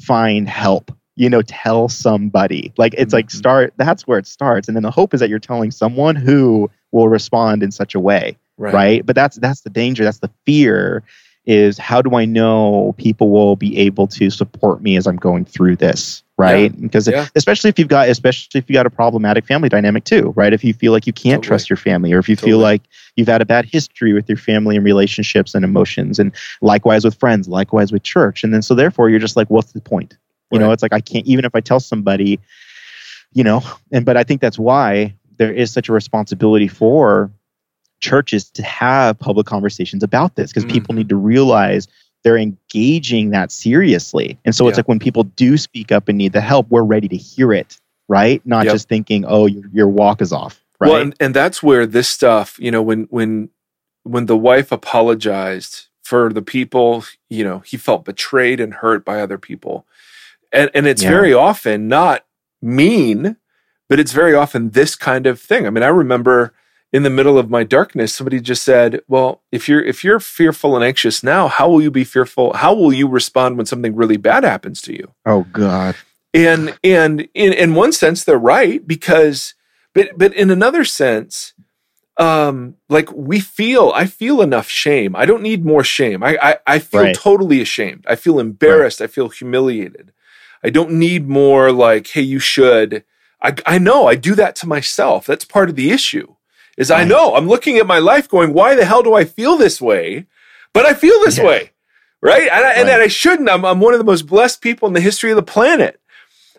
[0.00, 2.72] find help you know tell somebody.
[2.76, 3.32] Like it's like Mhm.
[3.32, 4.68] start that's where it starts.
[4.68, 8.00] And then the hope is that you're telling someone who will respond in such a
[8.00, 8.74] way Right.
[8.74, 10.04] right, but that's that's the danger.
[10.04, 11.02] That's the fear
[11.46, 15.44] is how do i know people will be able to support me as i'm going
[15.44, 16.78] through this right?
[16.80, 17.26] Because Yeah.
[17.36, 20.52] especially if you've got especially if you got a problematic family dynamic too right?
[20.52, 21.46] If you feel like you can't Totally.
[21.46, 22.50] trust your family or if you Totally.
[22.50, 22.82] feel like
[23.14, 27.14] you've had a bad history with your family and relationships and emotions and likewise with
[27.14, 28.42] friends likewise with church.
[28.42, 30.18] And then so therefore you're just like what's the point?
[30.50, 32.40] You know it's like i can't even if i tell somebody
[33.32, 33.62] you know?
[33.92, 37.30] And but i think that's why there is such a responsibility for
[38.10, 40.98] churches to have public conversations about this because people Mhm.
[40.98, 41.88] need to realize
[42.22, 46.32] they're engaging that seriously and so it's like when people do speak up and need
[46.32, 48.72] the help we're ready to hear it right not Yep.
[48.74, 52.08] just thinking oh your, your walk is off right Well, and, and that's where this
[52.08, 53.50] stuff, you know, when when
[54.04, 59.20] when the wife apologized for the people, you know, he felt betrayed and hurt by
[59.20, 59.86] other people.
[60.52, 61.08] And and it's Yeah.
[61.16, 62.24] very often not
[62.60, 63.36] mean,
[63.88, 65.66] but it's very often this kind of thing.
[65.66, 66.52] I mean, I remember
[66.94, 70.76] in the middle of my darkness, somebody just said, "Well, if you're if you're fearful
[70.76, 72.52] and anxious now, how will you be fearful?
[72.52, 75.96] How will you respond when something really bad happens to you?" oh god.
[76.32, 79.54] And and in in one sense they're right because
[79.92, 81.52] but but in another sense
[82.16, 85.16] um like we feel i feel enough shame.
[85.16, 86.22] I don't need more shame.
[86.22, 87.14] I i, I feel Right.
[87.16, 88.04] totally ashamed.
[88.08, 89.02] I feel embarrassed.
[89.02, 90.12] I feel humiliated.
[90.62, 93.02] I don't need more like hey you should.
[93.42, 94.06] I i know.
[94.06, 95.26] I do that to myself.
[95.26, 96.33] That's part of the issue
[96.76, 99.56] is i know i'm looking at my life going why the hell do i feel
[99.56, 100.26] this way?
[100.72, 101.44] But i feel this Yeah.
[101.44, 101.70] way
[102.20, 102.42] right?
[102.50, 102.86] And, I, and Right.
[102.86, 103.48] that i shouldn't.
[103.50, 106.00] I'm, I'm one of the most blessed people in the history of the planet.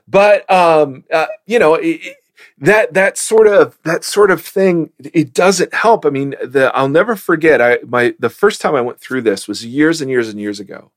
[0.08, 2.17] But um uh, you know it, it-
[2.58, 6.06] that that sort of that sort of thing it doesn't help.
[6.06, 9.45] I mean the i'll never forget i my the first time i went through this
[9.47, 10.91] was years and years and years ago.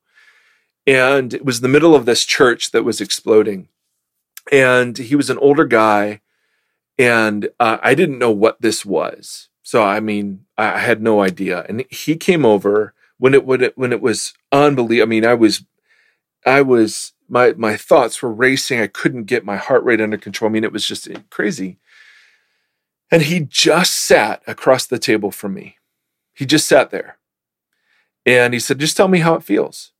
[0.86, 3.68] And it was the middle of this church that was exploding.
[4.52, 6.20] And he was an older guy
[6.98, 9.48] and uh, i didn't know what this was.
[9.62, 11.64] So i mean i had no idea.
[11.68, 15.34] And he came over when it when it when it was unbelievable i mean i
[15.34, 15.64] was
[16.46, 18.80] i was my my thoughts were racing.
[18.80, 20.48] I couldn't get my heart rate under control.
[20.50, 21.78] I mean it was just crazy.
[23.10, 25.76] And he just sat across the table from me.
[26.34, 27.18] He just sat there.
[28.24, 29.92] And he said just tell me how it feels.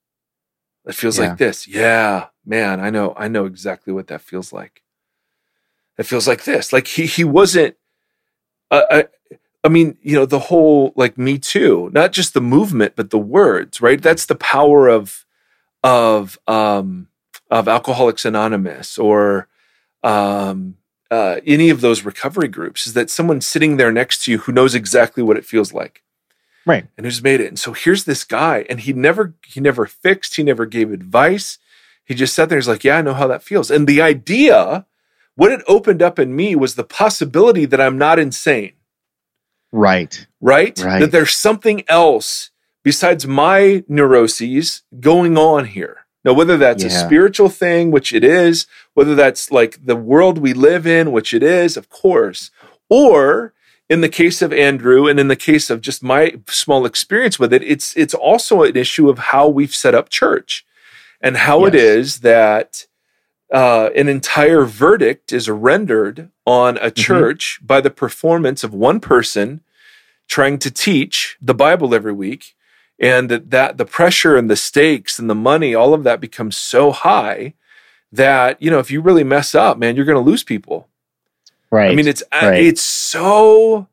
[0.87, 1.29] It feels Yeah.
[1.31, 1.69] like this.
[1.69, 4.81] Yeah man i know i know exactly what that feels like
[5.99, 7.77] it feels like this like he he wasn't
[8.71, 9.05] uh, I,
[9.65, 13.19] I mean you know the whole like me too not just the movement but the
[13.19, 15.27] words right that's the power of
[15.85, 17.09] of um
[17.51, 19.49] of alcoholics anonymous or
[20.03, 20.77] um
[21.11, 24.53] uh, any of those recovery groups is that someone sitting there next to you who
[24.53, 26.03] knows exactly what it feels like
[26.69, 27.49] right and who's made it.
[27.49, 31.59] And so here's this guy, and he never he never fixed, he never gave advice.
[32.05, 32.59] He just sat there.
[32.59, 34.87] He's like, "Yeah, I know how that feels." And the idea,
[35.39, 38.73] what it opened up in me was the possibility that I'm not insane,
[39.73, 40.79] right right?
[40.79, 41.01] Right.
[41.01, 42.51] That there's something else
[42.85, 46.07] besides my neuroses going on here.
[46.25, 50.53] Now, whether that's a spiritual thing, which it is, whether that's like the world we
[50.53, 52.51] live in, which it is, of course,
[52.91, 53.55] or
[53.89, 57.53] in the case of Andrew and in the case of just my small experience with
[57.53, 60.67] it, it's it's also an issue of how we've set up church
[61.21, 61.83] and how it Yes.
[61.83, 62.87] is that
[63.53, 69.63] uh, an entire verdict is rendered on a church by the performance of one person
[70.27, 72.55] trying to teach the Bible every week.
[73.01, 76.57] And that, that the pressure and the stakes and the money, all of that becomes
[76.57, 77.55] so high
[78.11, 80.89] that, you know, if you really mess up, man, you're going to lose people.
[81.71, 81.91] Right.
[81.91, 82.63] I mean, it's uh, right.
[82.63, 83.87] it's so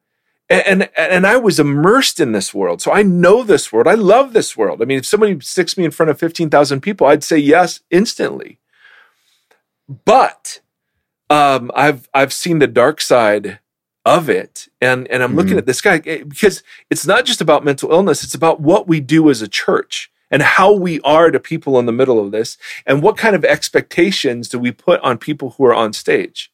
[0.49, 3.87] and and I was immersed in this world, so I know this world.
[3.87, 4.81] I love this world.
[4.81, 7.81] I mean, if somebody sticks me in front of fifteen thousand people, I'd say yes
[7.89, 8.59] instantly.
[9.87, 10.61] But
[11.29, 13.59] um, I've I've seen the dark side
[14.05, 15.37] of it, and and I'm mm-hmm.
[15.37, 18.87] looking at this guy eh, because it's not just about mental illness; it's about what
[18.87, 22.31] we do as a church and how we are to people in the middle of
[22.31, 26.51] this, and what kind of expectations do we put on people who are on stage.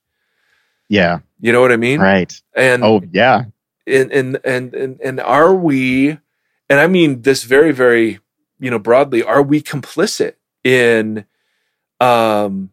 [0.91, 1.19] Yeah.
[1.39, 2.01] You know what I mean?
[2.01, 2.39] Right.
[2.53, 3.45] And oh yeah.
[3.87, 6.17] And and and and, and are we
[6.69, 8.19] and I mean this very, very,
[8.59, 10.33] you know, broadly, are we complicit
[10.65, 11.25] in
[12.01, 12.70] um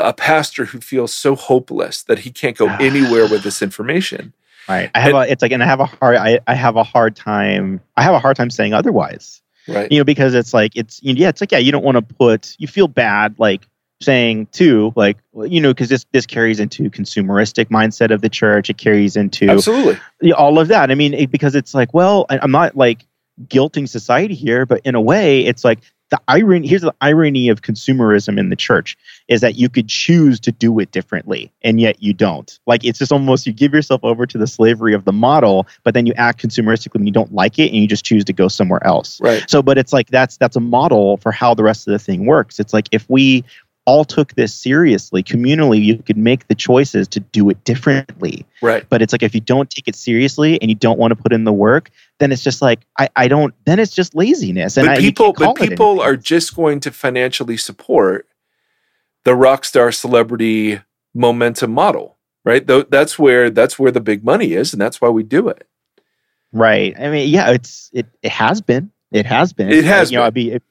[0.00, 4.32] a, pastor who feels so hopeless that he can't go anywhere with this information?
[4.68, 4.90] Right.
[4.94, 6.84] I have and, a it's like and I have a hard I, I have a
[6.84, 9.42] hard time I have a hard time saying otherwise.
[9.68, 9.90] Right.
[9.90, 12.56] You know, because it's like it's yeah, it's like yeah, you don't want to put
[12.58, 13.66] you feel bad like
[14.02, 18.68] saying too like you know because this this carries into consumeristic mindset of the church
[18.68, 22.38] it carries into absolutely all of that i mean it, because it's like well I,
[22.42, 23.06] i'm not like
[23.44, 25.80] guilting society here but in a way it's like
[26.12, 28.98] the irony here's the irony of consumerism in the church
[29.28, 32.60] is that you could choose to do it differently and yet you don't.
[32.66, 35.94] Like it's just almost you give yourself over to the slavery of the model but
[35.94, 38.46] then you act consumeristically and you don't like it and you just choose to go
[38.46, 39.22] somewhere else.
[39.22, 39.48] Right.
[39.48, 42.26] So but it's like that's that's a model for how the rest of the thing
[42.26, 42.60] works.
[42.60, 43.42] It's like if we
[43.84, 45.22] all took this seriously.
[45.22, 48.46] Communally you could make the choices to do it differently.
[48.60, 48.88] Right.
[48.88, 51.32] But it's like if you don't take it seriously and you don't want to put
[51.32, 54.86] in the work then it's just like i, I don't then it's just laziness and
[54.86, 58.28] but I, people but people are just going to financially support
[59.24, 60.80] the rock star celebrity
[61.14, 62.66] momentum model right?
[62.66, 65.66] Though that's where that's where the big money is and that's why we do it.
[66.52, 66.94] Right.
[66.98, 68.90] I mean yeah it's it, it has been.
[69.10, 69.70] It has been.
[69.70, 70.62] It uh, has you know i'd be it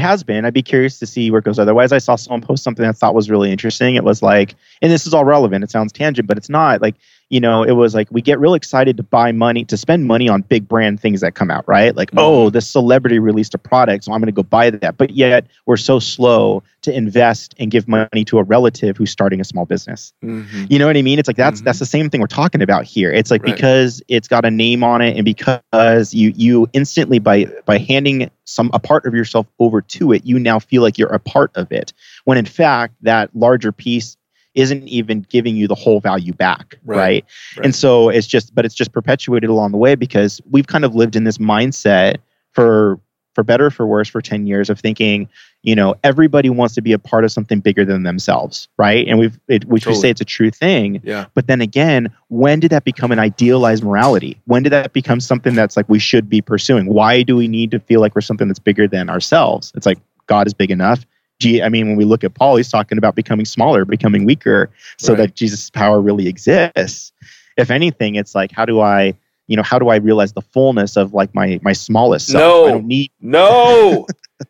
[0.00, 0.44] has been.
[0.44, 1.58] I'd be curious to see where it goes.
[1.58, 3.94] Otherwise, I saw someone post something I thought was really interesting.
[3.96, 5.64] It was like, and this is all relevant.
[5.64, 6.80] It sounds tangent, but it's not.
[6.82, 6.96] Like
[7.34, 10.28] you know, it was like we get real excited to buy money, to spend money
[10.28, 11.96] on big brand things that come out, right?
[11.96, 12.20] Like, mm-hmm.
[12.20, 14.96] oh, this celebrity released a product, so I'm going to go buy that.
[14.96, 19.40] But yet, we're so slow to invest and give money to a relative who's starting
[19.40, 20.12] a small business.
[20.22, 20.66] Mm-hmm.
[20.70, 21.18] You know what I mean?
[21.18, 21.64] It's like that's mm-hmm.
[21.64, 23.10] that's the same thing we're talking about here.
[23.10, 23.52] It's like right.
[23.52, 28.30] because it's got a name on it, and because you you instantly by by handing
[28.44, 31.50] some a part of yourself over to it, you now feel like you're a part
[31.56, 31.94] of it.
[32.26, 34.16] When in fact, that larger piece
[34.54, 36.96] isn't even giving you the whole value back right.
[36.96, 37.24] right.
[37.56, 40.84] right and so it's just but it's just perpetuated along the way because we've kind
[40.84, 42.16] of lived in this mindset
[42.52, 42.98] for
[43.34, 45.28] for better for worse for 10 years of thinking
[45.62, 49.18] you know everybody wants to be a part of something bigger than themselves right and
[49.18, 49.98] we've it, which totally.
[49.98, 53.18] we say it's a true thing yeah but then again when did that become an
[53.18, 57.36] idealized morality when did that become something that's like we should be pursuing why do
[57.36, 60.54] we need to feel like we're something that's bigger than ourselves it's like god is
[60.54, 61.04] big enough
[61.44, 65.12] I mean, when we look at Paul, he's talking about becoming smaller, becoming weaker, so
[65.12, 65.18] right.
[65.18, 67.12] that Jesus' power really exists.
[67.56, 69.14] If anything, it's like, how do I,
[69.46, 72.40] you know, how do I realize the fullness of like my my smallest self?
[72.40, 73.10] No, I don't need.
[73.20, 74.06] No,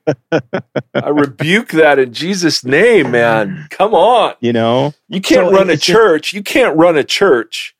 [0.33, 3.67] I rebuke that in Jesus' name, man.
[3.71, 6.25] Come on, you know, you can't so run a church.
[6.25, 7.75] Just, you can't run a church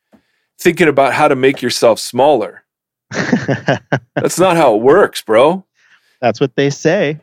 [0.59, 2.63] thinking about how to make yourself smaller.
[4.15, 5.65] That's not how it works, bro.
[6.21, 7.19] That's what they say.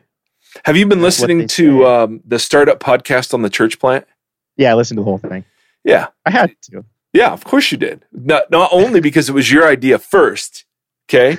[0.65, 4.05] Have you been That's listening to um, the startup podcast on the church plant?
[4.55, 5.45] Yeah, I listened to the whole thing.
[5.83, 6.85] Yeah, I had to.
[7.11, 8.05] Yeah, of course you did.
[8.11, 10.65] Not not only because it was your idea first.
[11.09, 11.37] Okay,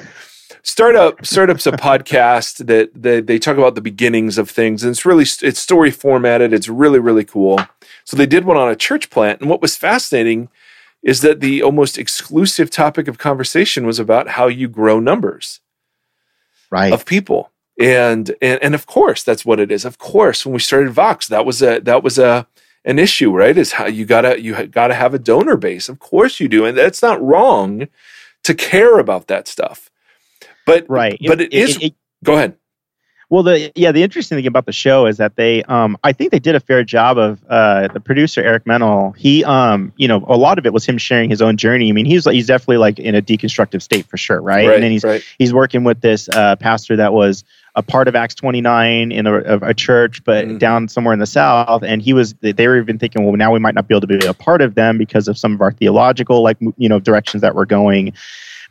[0.62, 5.07] startup startups a podcast that they, they talk about the beginnings of things, and it's
[5.07, 6.53] really it's story formatted.
[6.53, 7.61] It's really really cool.
[8.05, 10.48] So they did one on a church plant, and what was fascinating
[11.03, 15.61] is that the almost exclusive topic of conversation was about how you grow numbers
[16.70, 16.92] right.
[16.92, 20.60] of people and and and of course that's what it is of course when we
[20.60, 22.46] started vox that was a that was a
[22.85, 26.38] an issue right is how you gotta you gotta have a donor base of course
[26.38, 27.88] you do and that's not wrong
[28.42, 29.90] to care about that stuff
[30.66, 31.79] but right but it, it is.
[31.81, 32.56] It, go ahead
[33.31, 36.31] well, the yeah, the interesting thing about the show is that they, um, I think
[36.31, 39.12] they did a fair job of uh, the producer Eric Mennel.
[39.12, 41.88] He, um, you know, a lot of it was him sharing his own journey.
[41.88, 44.68] I mean, he's he's definitely like in a deconstructive state for sure, right?
[44.68, 45.22] right and then he's right.
[45.38, 47.42] he's working with this uh, pastor that was
[47.77, 50.58] a part of Acts 29 in a, a church, but mm-hmm.
[50.58, 51.83] down somewhere in the south.
[51.83, 54.18] And he was, they were even thinking, well, now we might not be able to
[54.18, 57.40] be a part of them because of some of our theological, like, you know, directions
[57.42, 58.12] that we're going.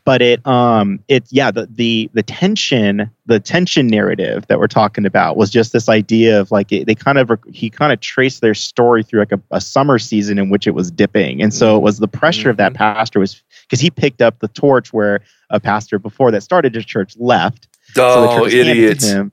[0.06, 5.06] but it um it yeah the the the tension the tension narrative that we're talking
[5.06, 8.42] about was just this idea of like it, they kind of he kind of traced
[8.42, 11.78] their story through like a, a, summer season in which it was dipping and so
[11.78, 12.50] it was the pressure mm-hmm.
[12.50, 12.96] of that mm-hmm.
[12.96, 16.86] pastor was because he picked up the torch where a pastor before that started his
[16.86, 17.68] church left
[17.98, 19.32] oh so idiots him,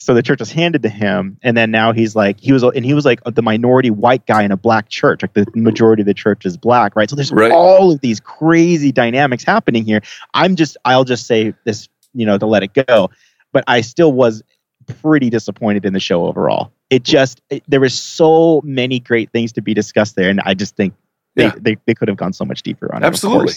[0.00, 2.84] so the church was handed to him, and then now he's like he was, and
[2.84, 5.22] he was like the minority white guy in a black church.
[5.22, 7.10] Like the majority of the church is black, right?
[7.10, 7.50] So there's right.
[7.50, 10.00] all of these crazy dynamics happening here.
[10.34, 13.10] I'm just, I'll just say this, you know, to let it go.
[13.52, 14.42] But I still was
[14.86, 16.72] pretty disappointed in the show overall.
[16.90, 20.54] It just it, there was so many great things to be discussed there, and I
[20.54, 20.94] just think
[21.34, 21.54] they yeah.
[21.58, 23.06] they, they could have gone so much deeper on it.
[23.06, 23.54] Absolutely,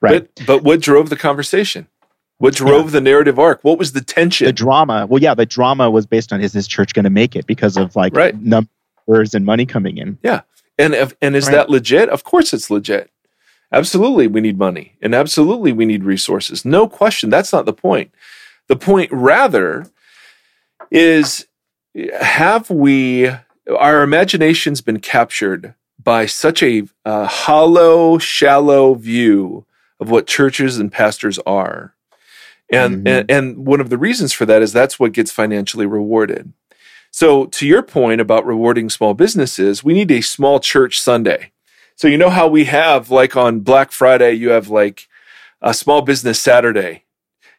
[0.00, 0.28] right?
[0.34, 1.88] But, but what drove the conversation?
[2.38, 2.90] What drove yeah.
[2.92, 3.62] the narrative arc?
[3.62, 4.46] What was the tension?
[4.46, 5.06] The drama.
[5.06, 7.76] Well, yeah, the drama was based on is this church going to make it because
[7.76, 8.34] of like right.
[8.40, 10.18] numbers and money coming in.
[10.22, 10.42] Yeah,
[10.78, 11.52] and if, and is right.
[11.52, 12.08] that legit?
[12.08, 13.10] Of course, it's legit.
[13.72, 16.64] Absolutely, we need money, and absolutely, we need resources.
[16.64, 17.30] No question.
[17.30, 18.12] That's not the point.
[18.66, 19.86] The point, rather,
[20.90, 21.46] is
[22.20, 23.30] have we
[23.78, 29.64] our imagination's been captured by such a uh, hollow, shallow view
[30.00, 31.93] of what churches and pastors are
[32.70, 33.06] and, mm-hmm.
[33.06, 36.52] and and one of the reasons for that is that's what gets financially rewarded.
[37.10, 41.52] So to your point about rewarding small businesses, we need a small church Sunday.
[41.96, 45.08] So you know how we have like on Black Friday you have like
[45.62, 47.04] a small business Saturday.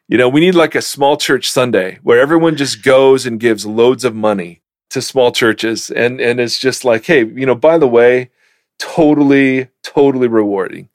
[0.08, 3.66] You know, we need like a small church Sunday where everyone just goes and gives
[3.66, 7.78] loads of money to small churches and and it's just like, hey, you know, by
[7.78, 8.30] the way,
[8.78, 10.88] totally totally rewarding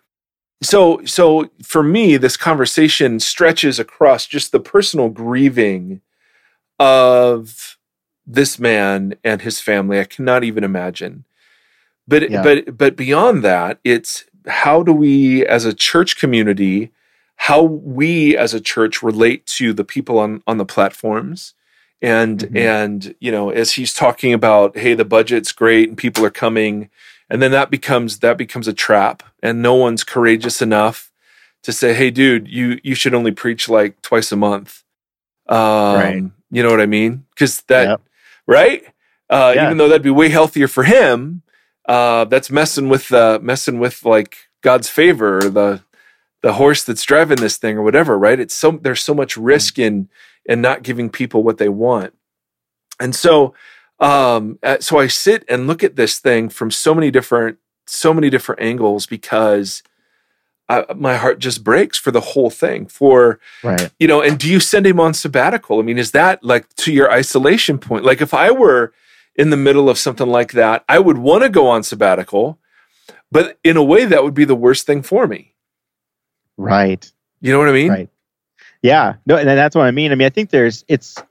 [0.61, 6.01] so so for me this conversation stretches across just the personal grieving
[6.79, 7.77] of
[8.25, 11.25] this man and his family i cannot even imagine
[12.07, 12.41] but yeah.
[12.41, 16.91] but but beyond that it's how do we as a church community
[17.35, 21.53] how we as a church relate to the people on on the platforms
[22.01, 22.57] and mm-hmm.
[22.57, 26.89] and you know as he's talking about hey the budget's great and people are coming
[27.29, 31.11] and then that becomes that becomes a trap and no one's courageous enough
[31.63, 34.83] to say hey dude you you should only preach like twice a month
[35.47, 35.57] um
[35.95, 36.23] right.
[36.49, 38.01] you know what i mean because that yep.
[38.47, 38.83] right
[39.29, 39.65] uh yeah.
[39.65, 41.41] even though that'd be way healthier for him
[41.87, 45.83] uh that's messing with uh messing with like god's favor or the
[46.41, 49.75] the horse that's driving this thing or whatever right it's so there's so much risk
[49.75, 49.83] mm.
[49.83, 50.09] in
[50.45, 52.13] in not giving people what they want
[52.99, 53.53] and so
[54.01, 57.59] um, so I sit and look at this thing from so many different,
[57.91, 59.83] so many different angles because
[60.69, 62.85] I, my heart just breaks for the whole thing.
[62.87, 63.91] For right.
[63.99, 65.79] you know, and do you send him on sabbatical?
[65.79, 68.05] I mean, is that like to your isolation point?
[68.05, 68.93] Like if I were
[69.35, 72.59] in the middle of something like that, I would want to go on sabbatical,
[73.31, 75.53] but in a way, that would be the worst thing for me.
[76.57, 77.11] Right.
[77.41, 77.89] You know what I mean?
[77.89, 78.09] Right.
[78.81, 79.15] Yeah.
[79.25, 80.11] No, and that's what I mean.
[80.11, 81.21] I mean, I think there's it's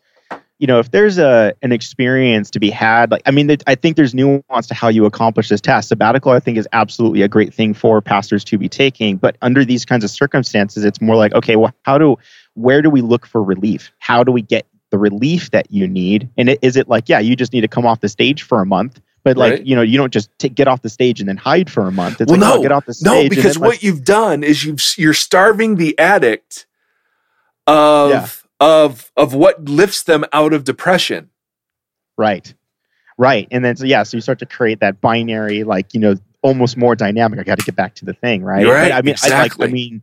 [0.61, 3.97] you know, if there's a an experience to be had, like I mean, I think
[3.97, 5.89] there's nuance to how you accomplish this task.
[5.89, 9.17] Sabbatical, I think, is absolutely a great thing for pastors to be taking.
[9.17, 12.19] But under these kinds of circumstances, it's more like, okay, well, how do,
[12.53, 13.91] where do we look for relief?
[14.01, 16.29] How do we get the relief that you need?
[16.37, 18.61] And it, is it like, yeah, you just need to come off the stage for
[18.61, 19.01] a month?
[19.25, 19.67] But like right.
[19.67, 21.93] you know, you don't just t- get off the stage and then hide for a
[21.93, 22.21] month.
[22.21, 23.07] It's well, like, no, oh, get off the stage.
[23.07, 26.67] No, because what like, you've done is you've you're starving the addict
[27.67, 28.29] of yeah
[28.61, 31.31] of of what lifts them out of depression.
[32.17, 32.53] Right.
[33.19, 33.49] Right.
[33.51, 36.77] And then so yeah, so you start to create that binary, like, you know, almost
[36.77, 37.39] more dynamic.
[37.39, 38.63] I got to get back to the thing, right?
[38.63, 38.93] You're right.
[38.93, 39.65] I mean, exactly.
[39.65, 40.03] I, like, I mean,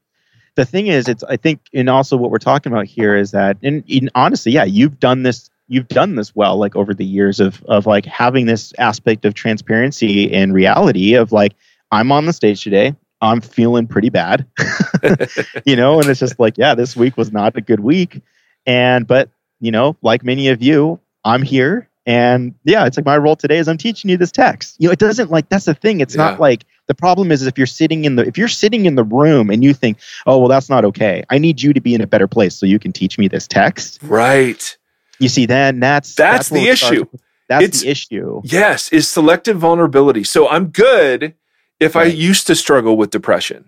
[0.55, 3.58] the thing is, it's I think, and also what we're talking about here is that,
[3.64, 7.39] and, and honestly, yeah, you've done this you've done this well like over the years
[7.39, 11.53] of of like having this aspect of transparency and reality of like
[11.91, 14.45] i'm on the stage today i'm feeling pretty bad
[15.66, 18.22] you know and it's just like yeah this week was not a good week
[18.68, 23.18] and but you know, like many of you, I'm here and yeah, it's like my
[23.18, 24.78] role today is I'm teaching you this text.
[24.80, 25.99] You know, it doesn't like that's the thing.
[25.99, 26.24] It's yeah.
[26.24, 28.95] not like the problem is, is if you're sitting in the if you're sitting in
[28.95, 31.26] the room and you think, oh well, that's not okay.
[31.30, 33.45] I need you to be in a better place so you can teach me this
[33.45, 33.99] text.
[34.01, 34.78] Right.
[35.20, 37.05] You see, then that's that's, that's the issue.
[37.49, 38.41] That's it's, the issue.
[38.45, 40.24] Yes, is selective vulnerability.
[40.24, 41.34] So I'm good
[41.82, 42.07] if right.
[42.07, 43.65] I used to struggle with depression.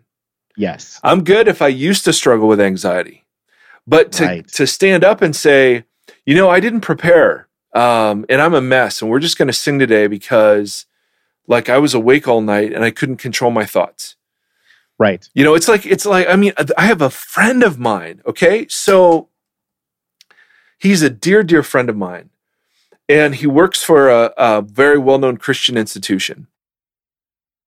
[0.56, 1.00] Yes.
[1.04, 3.19] I'm good if I used to struggle with anxiety.
[3.90, 4.48] But to right.
[4.50, 5.84] to stand up and say,
[6.24, 9.54] you know, I didn't prepare, um, and I'm a mess, and we're just going to
[9.54, 10.86] sing today because,
[11.48, 14.16] like, I was awake all night and I couldn't control my thoughts.
[15.00, 15.28] Right.
[15.34, 18.22] You know, it's like it's like I mean, I have a friend of mine.
[18.28, 19.30] Okay, so
[20.78, 22.30] he's a dear, dear friend of mine,
[23.08, 26.46] and he works for a, a very well-known Christian institution.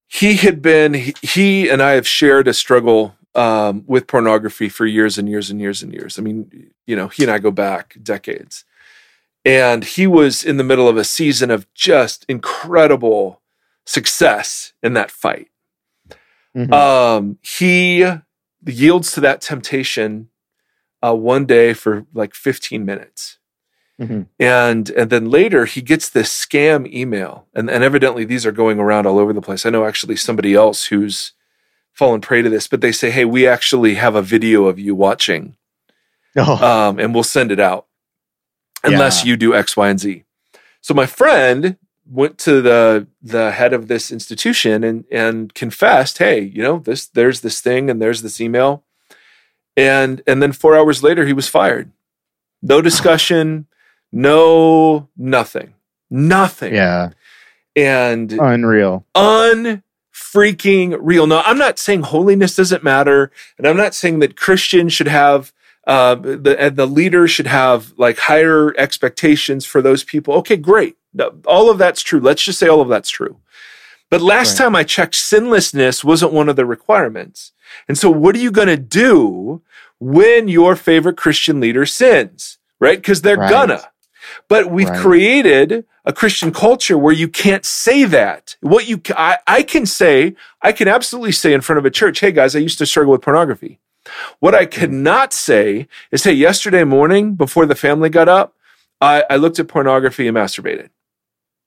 [0.06, 4.86] He had been he, he and I have shared a struggle um, with pornography for
[4.86, 6.18] years and years and years and years.
[6.18, 8.64] I mean, you know, he and I go back decades.
[9.44, 13.40] And he was in the middle of a season of just incredible
[13.84, 15.48] success in that fight.
[16.56, 16.72] Mm-hmm.
[16.72, 18.06] Um, he
[18.64, 20.28] yields to that temptation
[21.04, 23.38] uh, one day for like 15 minutes.
[24.00, 24.22] Mm-hmm.
[24.40, 28.80] And and then later he gets this scam email, and, and evidently these are going
[28.80, 29.66] around all over the place.
[29.66, 31.34] I know actually somebody else who's
[31.93, 34.95] fallen prey to this, but they say, "Hey, we actually have a video of you
[34.95, 35.57] watching,
[36.36, 36.64] oh.
[36.64, 37.86] um, and we'll send it out
[38.84, 39.30] unless yeah.
[39.30, 40.24] you do X, Y, and Z."
[40.80, 46.40] So my friend went to the the head of this institution and and confessed, "Hey,
[46.40, 47.07] you know this.
[47.07, 48.84] There's this thing, and there's this email."
[49.76, 51.90] And and then four hours later, he was fired.
[52.61, 53.66] No discussion
[54.12, 55.74] no nothing,
[56.11, 56.74] nothing.
[56.74, 57.11] Yeah.
[57.74, 59.07] And unreal,
[60.32, 61.26] unfreaking real.
[61.26, 65.52] Now, I'm not saying holiness doesn't matter, and I'm not saying that Christians should have
[65.86, 70.34] uh, the and the leader should have like higher expectations for those people.
[70.34, 70.96] Okay, great.
[71.46, 72.20] All of that's true.
[72.20, 73.38] Let's just say all of that's true.
[74.10, 74.64] But last right.
[74.64, 77.52] time I checked, sinlessness wasn't one of the requirements.
[77.88, 79.62] And so, what are you going to do
[79.98, 82.58] when your favorite Christian leader sins?
[82.78, 82.98] Right?
[82.98, 83.50] Because they're right.
[83.50, 83.91] gonna.
[84.48, 85.00] But we've right.
[85.00, 88.56] created a Christian culture where you can't say that.
[88.60, 92.20] What you, I, I can say, I can absolutely say in front of a church,
[92.20, 93.78] hey guys, I used to struggle with pornography.
[94.40, 98.54] What I cannot say is, hey, yesterday morning before the family got up,
[99.00, 100.90] I, I looked at pornography and masturbated.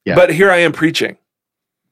[0.04, 0.16] Yeah.
[0.16, 1.18] But here I am preaching.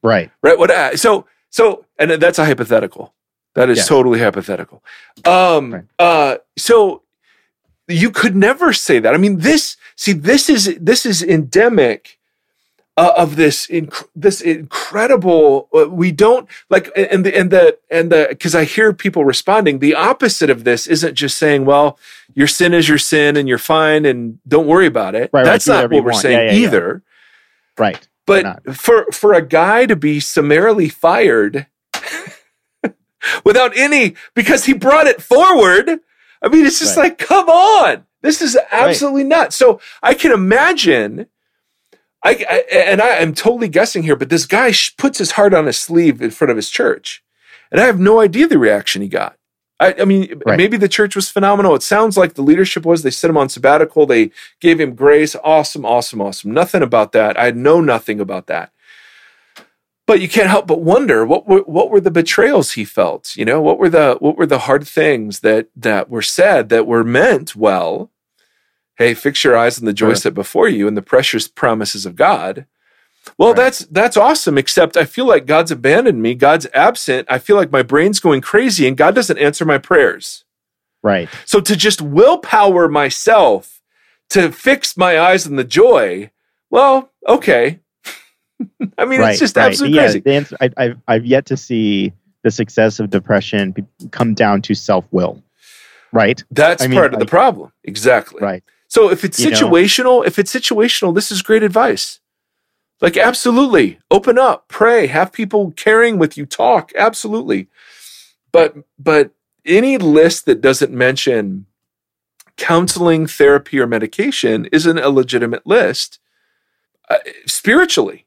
[0.02, 0.30] Right.
[0.42, 0.58] Right.
[0.58, 0.70] What?
[0.70, 3.14] I, so so, and that's a hypothetical.
[3.54, 3.84] That is yeah.
[3.84, 4.82] totally hypothetical.
[5.24, 5.74] Um.
[5.74, 5.84] Right.
[5.98, 6.36] Uh.
[6.58, 7.02] So
[7.88, 9.14] you could never say that.
[9.14, 12.18] I mean, this see this is this is endemic
[12.96, 15.68] uh, of this inc- this incredible.
[15.74, 19.78] Uh, we don't like and the and the and the because I hear people responding.
[19.78, 21.98] The opposite of this isn't just saying, "Well,
[22.34, 25.66] your sin is your sin and you're fine and don't worry about it." Right, That's
[25.66, 26.22] right, not what we're want.
[26.22, 27.02] saying yeah, yeah, either.
[27.04, 27.82] Yeah.
[27.82, 28.08] Right.
[28.26, 31.66] But for for a guy to be summarily fired
[33.44, 36.00] without any because he brought it forward
[36.44, 37.04] I mean, it's just right.
[37.04, 39.28] like, come on, this is absolutely right.
[39.28, 39.56] nuts.
[39.56, 41.26] So I can imagine.
[42.26, 45.52] I, I, and I am totally guessing here, but this guy sh- puts his heart
[45.52, 47.22] on his sleeve in front of his church,
[47.70, 49.36] and I have no idea the reaction he got.
[49.78, 50.56] I, I mean, right.
[50.56, 51.74] maybe the church was phenomenal.
[51.74, 53.02] It sounds like the leadership was.
[53.02, 54.06] They sent him on sabbatical.
[54.06, 55.36] They gave him grace.
[55.44, 56.52] Awesome, awesome, awesome.
[56.52, 57.38] Nothing about that.
[57.38, 58.72] I know nothing about that
[60.06, 63.44] but you can't help but wonder what were, what were the betrayals he felt you
[63.44, 67.04] know what were the what were the hard things that that were said that were
[67.04, 68.10] meant well
[68.96, 72.16] hey fix your eyes on the joy set before you and the precious promises of
[72.16, 72.66] god
[73.38, 73.56] well right.
[73.56, 77.72] that's that's awesome except i feel like god's abandoned me god's absent i feel like
[77.72, 80.44] my brain's going crazy and god doesn't answer my prayers
[81.02, 83.82] right so to just willpower myself
[84.30, 86.30] to fix my eyes on the joy
[86.70, 87.80] well okay
[88.98, 89.66] I mean, right, it's just right.
[89.66, 90.22] absolutely yeah, crazy.
[90.26, 93.74] Answer, I, I've, I've yet to see the success of depression
[94.10, 95.42] come down to self will.
[96.12, 96.42] Right.
[96.50, 97.72] That's I mean, part of the problem.
[97.82, 98.40] Exactly.
[98.40, 98.62] Right.
[98.94, 102.20] So if it's situational, know, if it's situational, this is great advice.
[103.00, 106.92] Like, absolutely open up, pray, have people caring with you, talk.
[106.96, 107.66] Absolutely.
[108.52, 109.32] But, but
[109.66, 111.66] any list that doesn't mention
[112.56, 116.20] counseling, therapy, or medication isn't a legitimate list
[117.10, 118.26] uh, spiritually.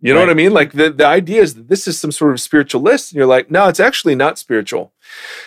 [0.00, 0.26] You know right.
[0.26, 0.52] what I mean?
[0.52, 3.12] Like the, the idea is that this is some sort of spiritual list.
[3.12, 4.92] And you're like, no, it's actually not spiritual.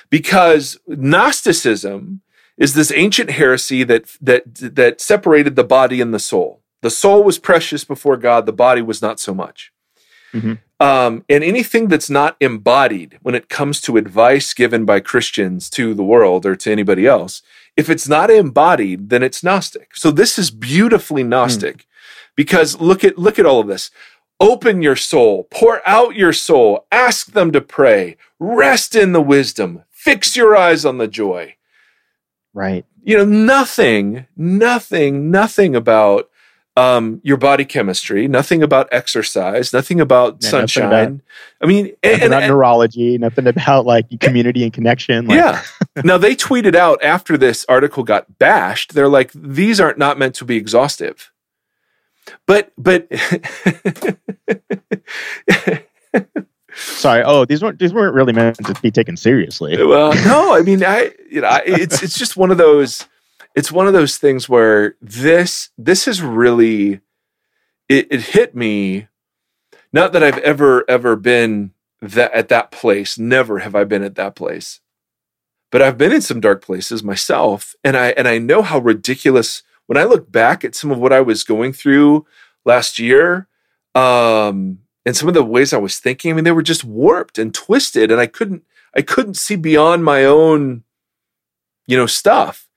[0.10, 2.22] Because Gnosticism
[2.58, 6.62] is this ancient heresy that that that separated the body and the soul.
[6.82, 9.72] The soul was precious before God, the body was not so much.
[10.34, 10.54] Mm-hmm.
[10.80, 15.96] Um, and anything that's not embodied when it comes to advice given by Christians to
[15.96, 17.42] the world or to anybody else,
[17.76, 19.96] if it's not embodied, then it's Gnostic.
[19.96, 21.78] So this is beautifully Gnostic.
[21.78, 21.84] Mm.
[22.36, 23.90] Because look at look at all of this.
[24.40, 29.84] Open your soul, pour out your soul, ask them to pray, rest in the wisdom,
[29.90, 31.56] fix your eyes on the joy.
[32.58, 32.86] Right.
[33.04, 36.28] You know, nothing, nothing, nothing about
[36.76, 40.90] um, your body chemistry, nothing about exercise, nothing about yeah, sunshine.
[40.90, 41.22] Nothing about,
[41.62, 45.28] I mean, and, and, and, neurology, nothing about like community and connection.
[45.28, 45.38] Like.
[45.38, 45.62] Yeah.
[46.04, 48.96] now they tweeted out after this article got bashed.
[48.96, 51.32] They're like, these aren't not meant to be exhaustive.
[52.48, 53.08] But but
[56.78, 57.24] sorry.
[57.26, 59.78] Oh, these weren't these weren't really meant to be taken seriously.
[59.86, 63.06] Well, no, I mean, I you know, I, it's it's just one of those.
[63.56, 67.02] It's one of those things where this this is really
[67.90, 69.08] it, it hit me.
[69.94, 73.18] Not that I've ever ever been that at that place.
[73.20, 74.82] Never have I been at that place.
[75.72, 79.64] but I've been in some dark places myself, and I and I know how ridiculous.
[79.88, 82.26] When I look back at some of what I was going through
[82.66, 83.48] last year,
[83.96, 87.40] um, and some of the ways I was thinking, I mean, they were just warped
[87.40, 90.84] and twisted, and I couldn't I couldn't see beyond my own,
[91.86, 92.68] you know, stuff.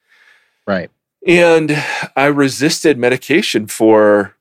[0.64, 0.93] Right.
[1.26, 1.76] And
[2.14, 4.37] I resisted medication for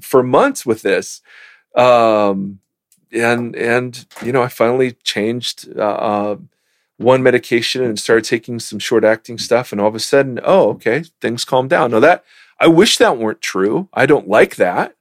[0.00, 1.20] for months with this.
[1.74, 2.60] Um,
[3.12, 6.36] and and you know, I finally changed uh, uh,
[6.96, 10.70] one medication and started taking some short acting stuff, and all of a sudden, oh,
[10.70, 11.90] okay, things calmed down.
[11.90, 12.24] Now that
[12.58, 13.90] I wish that weren't true.
[13.92, 14.96] I don't like that.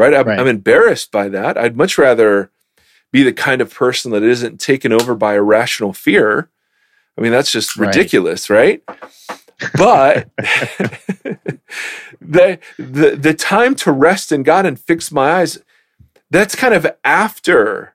[0.00, 0.14] Right?
[0.14, 0.38] I'm, Right.
[0.38, 1.58] I'm embarrassed by that.
[1.58, 2.50] I'd much rather
[3.12, 6.48] be the kind of person that isn't taken over by irrational fear.
[7.18, 8.82] I mean, that's just ridiculous, right?
[9.76, 10.30] But
[12.20, 15.58] the, the the time to rest in God and fix my eyes,
[16.30, 17.94] that's kind of after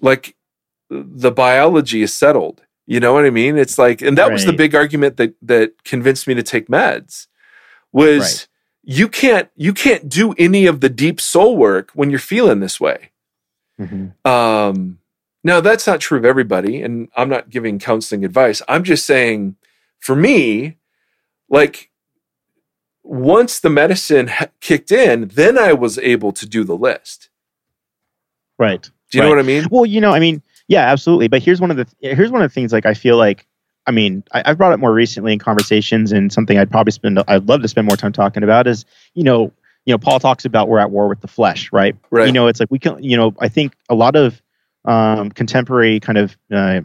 [0.00, 0.34] like
[0.90, 2.62] the biology is settled.
[2.86, 3.56] You know what I mean?
[3.56, 7.28] It's like, and that was the big argument that that convinced me to take meds
[7.92, 8.48] was Right.
[8.82, 12.80] You can't you can't do any of the deep soul work when you're feeling this
[12.80, 13.10] way.
[13.80, 14.14] Mhm.
[14.26, 14.98] Um,
[15.44, 18.62] now that's not true of everybody, and I'm not giving counseling advice.
[18.68, 19.56] I'm just saying,
[19.98, 20.76] for me,
[21.48, 21.90] like
[23.02, 27.28] once the medicine ha- kicked in, then I was able to do the list.
[28.58, 28.88] Right.
[29.10, 29.66] Do you know what I mean?
[29.70, 31.28] Well, you know, I mean, yeah, absolutely.
[31.28, 33.46] But here's one of the here's one of the things like I feel like
[33.86, 37.22] I mean, I, I've brought it more recently in conversations, and something I'd probably spend
[37.26, 39.52] I'd love to spend more time talking about is you know
[39.84, 41.96] you know Paul talks about we're at war with the flesh, right?
[42.10, 42.26] Right.
[42.26, 44.40] You know, it's like we can you know I think a lot of
[44.84, 46.80] um, contemporary kind of uh,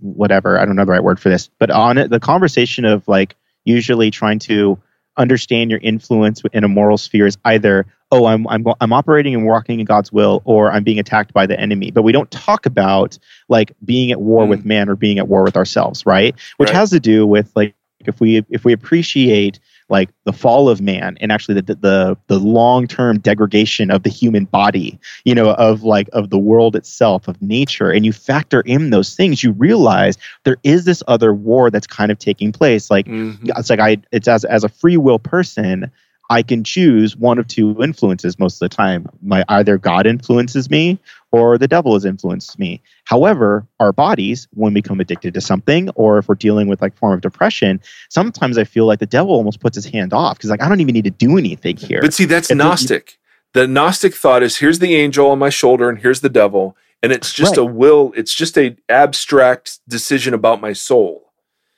[0.00, 3.06] whatever I don't know the right word for this, but on it the conversation of
[3.08, 4.78] like usually trying to
[5.16, 9.46] understand your influence in a moral sphere is either oh I'm I'm I'm operating and
[9.46, 12.66] walking in God's will or I'm being attacked by the enemy but we don't talk
[12.66, 14.48] about like being at war Mm.
[14.48, 16.74] with man or being at war with ourselves right which Right.
[16.76, 19.60] has to do with like if we if we appreciate
[19.94, 24.44] like the fall of man and actually the the the long-term degradation of the human
[24.44, 28.90] body you know of like of the world itself of nature and you factor in
[28.90, 33.06] those things you realize there is this other war that's kind of taking place like
[33.06, 33.50] Mhm.
[33.58, 35.90] it's like I it's as as a free will person,
[36.30, 39.06] I can choose one of two influences most of the time.
[39.22, 40.98] My either God influences me
[41.32, 42.80] or the devil has influenced me.
[43.04, 46.96] However, our bodies, when we become addicted to something, or if we're dealing with like
[46.96, 50.50] form of depression, sometimes I feel like the devil almost puts his hand off because
[50.50, 52.00] like I don't even need to do anything here.
[52.00, 53.18] But see, that's Gnostic.
[53.52, 56.76] The Gnostic thought is here's the angel on my shoulder and here's the devil.
[57.02, 57.58] And it's just Right.
[57.58, 61.32] a will, it's just a abstract decision about my soul.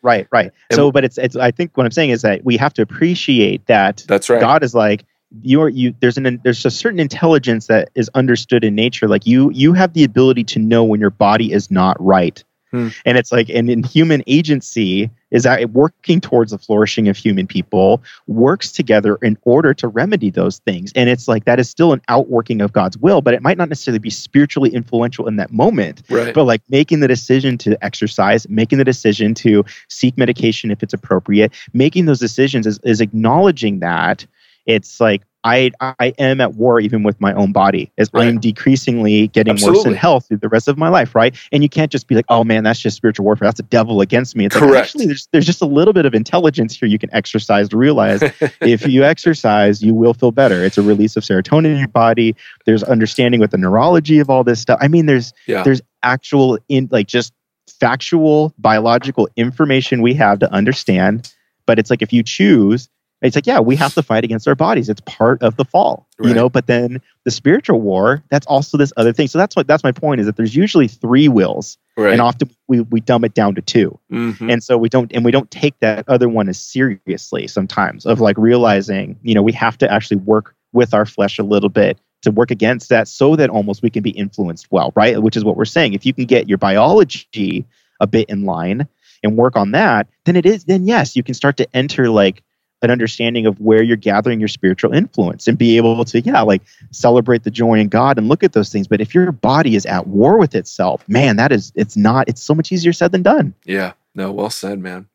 [0.06, 0.52] Right, right.
[0.70, 2.82] And- so, but it's it's I think what I'm saying is that we have to
[2.82, 4.40] appreciate that That's right.
[4.40, 5.04] God is like
[5.42, 9.50] you're you there's an there's a certain intelligence that is understood in nature like you
[9.50, 12.88] you have the ability to know when your body is not right Hmm.
[13.04, 17.46] and it's like and in human agency is that working towards the flourishing of human
[17.46, 21.92] people works together in order to remedy those things and it's like that is still
[21.92, 25.52] an outworking of god's will but it might not necessarily be spiritually influential in that
[25.52, 26.34] moment right.
[26.34, 30.94] but like making the decision to exercise making the decision to seek medication if it's
[30.94, 34.26] appropriate making those decisions is, is acknowledging that
[34.66, 38.28] it's like I, I am at war even with my own body as Right.
[38.28, 39.92] I'm decreasingly getting worse Absolutely.
[39.92, 41.34] in health through the rest of my life, right?
[41.52, 43.46] And you can't just be like, oh man, that's just spiritual warfare.
[43.46, 44.46] That's a devil against me.
[44.46, 44.86] It's like Correct.
[44.86, 48.22] actually there's there's just a little bit of intelligence here you can exercise to realize
[48.60, 50.64] if you exercise, you will feel better.
[50.64, 52.34] It's a release of serotonin in your body.
[52.64, 54.78] There's understanding with the neurology of all this stuff.
[54.80, 55.62] I mean, there's Yeah.
[55.62, 57.32] there's actual in like just
[57.80, 61.32] factual biological information we have to understand.
[61.66, 62.88] But it's like if you choose,
[63.22, 64.88] it's like yeah, we have to fight against our bodies.
[64.88, 66.48] It's part of the fall, you know.
[66.50, 69.26] But then the spiritual war, that's also this other thing.
[69.28, 72.12] So that's what that's my point is that there's usually three wills, right.
[72.12, 74.52] and often we we dumb it down to two Mhm.
[74.52, 78.20] and so we don't and we don't take that other one as seriously sometimes of
[78.20, 81.98] like realizing you know we have to actually work with our flesh a little bit
[82.22, 85.44] to work against that so that almost we can be influenced well right which is
[85.44, 87.64] what we're saying if you can get your biology
[88.00, 88.86] a bit in line
[89.22, 92.42] and work on that then it is then yes you can start to enter like
[92.82, 96.62] an understanding of where you're gathering your spiritual influence and be able to yeah like
[96.90, 99.86] celebrate the joy in god and look at those things but if your body is
[99.86, 103.22] at war with itself man that is it's not it's so much easier said than
[103.22, 103.92] done Yeah.
[104.16, 105.08] No, well said, man.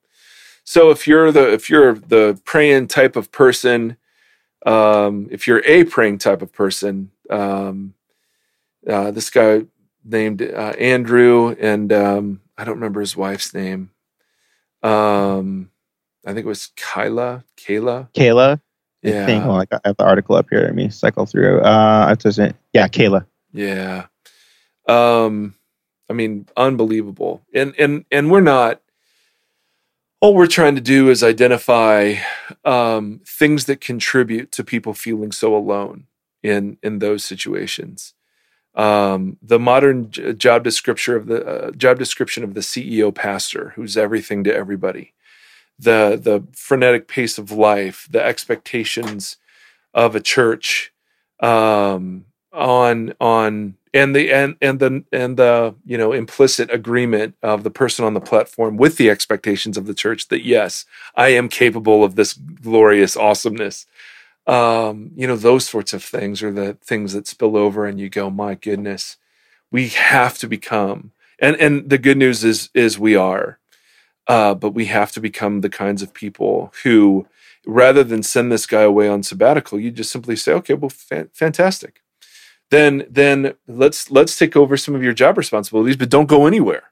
[0.64, 3.98] So if you're the if you're the praying type of person,
[4.64, 7.96] um, if you're a praying type of person, um,
[8.88, 9.64] uh, this guy
[10.06, 13.90] named uh, Andrew, and um, I don't remember his wife's name.
[14.84, 15.71] Um,
[16.26, 17.44] I think it was Kyla.
[17.58, 18.10] Kayla.
[18.14, 18.62] Kayla,
[19.04, 19.26] I Yeah.
[19.26, 19.46] think.
[19.46, 20.62] Well, I got- I have the article up here.
[20.62, 21.62] Let me cycle through.
[21.62, 22.56] Uh, it doesn't.
[22.74, 23.26] Yeah, Kayla.
[23.54, 24.06] Yeah.
[24.88, 25.56] Um,
[26.10, 27.42] I mean, unbelievable.
[27.54, 28.82] And and and we're not
[30.20, 32.16] all we're trying to do is identify
[32.64, 36.06] um, things that contribute to people feeling so alone
[36.44, 38.14] in in those situations.
[38.76, 43.98] Um, the modern job description of the uh, job description of the CEO pastor, who's
[43.98, 45.14] everything to everybody,
[45.82, 49.38] the the frenetic pace of life, the expectations
[49.94, 50.94] of a church
[51.40, 57.64] um, on on and the and and the and the you know implicit agreement of
[57.64, 61.50] the person on the platform with the expectations of the church that yes i am
[61.50, 63.86] capable of this glorious awesomeness.
[64.48, 68.10] Um you know those sorts of things are the things that spill over and you
[68.10, 69.18] go my goodness
[69.72, 73.60] we have to become and and the good news is is we are
[74.28, 77.28] uh but we have to become the kinds of people who
[77.66, 81.28] rather than send this guy away on sabbatical you just simply say okay well fa-
[81.34, 82.02] fantastic
[82.70, 86.84] then then let's let's take over some of your job responsibilities, but don't go anywhere.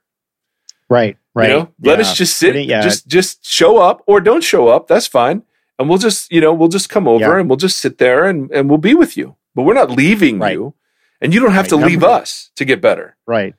[0.90, 1.48] Right, right.
[1.48, 2.02] You know, let Yeah.
[2.02, 2.82] us just sit, Yeah.
[2.82, 4.88] just just show up or don't show up.
[4.88, 5.42] That's fine,
[5.78, 7.38] and we'll just you know we'll just come over Yeah.
[7.40, 9.36] and we'll just sit there and and we'll be with you.
[9.54, 10.52] But we're not leaving Right.
[10.52, 10.74] you,
[11.20, 11.80] and you don't have Right.
[11.80, 13.16] to leave Number- us to get better.
[13.26, 13.54] right.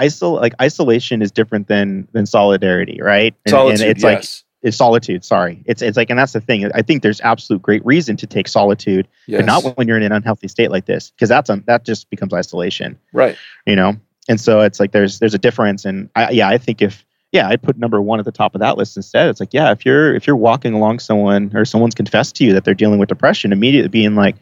[0.00, 3.34] Isol like isolation is different than than solidarity, right?
[3.44, 4.24] And, Solitude, and it's like
[4.62, 5.24] it's solitude.
[5.24, 6.70] Sorry, it's it's like, and that's the thing.
[6.74, 10.02] I think there's absolute great reason to take solitude, yes, but not when you're in
[10.02, 13.36] an unhealthy state like this, because that's un, that just becomes isolation, right.
[13.66, 13.96] you know.
[14.28, 17.48] And so it's like there's there's a difference, and I, yeah, I think if yeah,
[17.48, 19.28] I'd put number one at the top of that list instead.
[19.28, 22.52] It's like yeah, if you're if you're walking along someone or someone's confessed to you
[22.54, 24.36] that they're dealing with depression, immediately being like,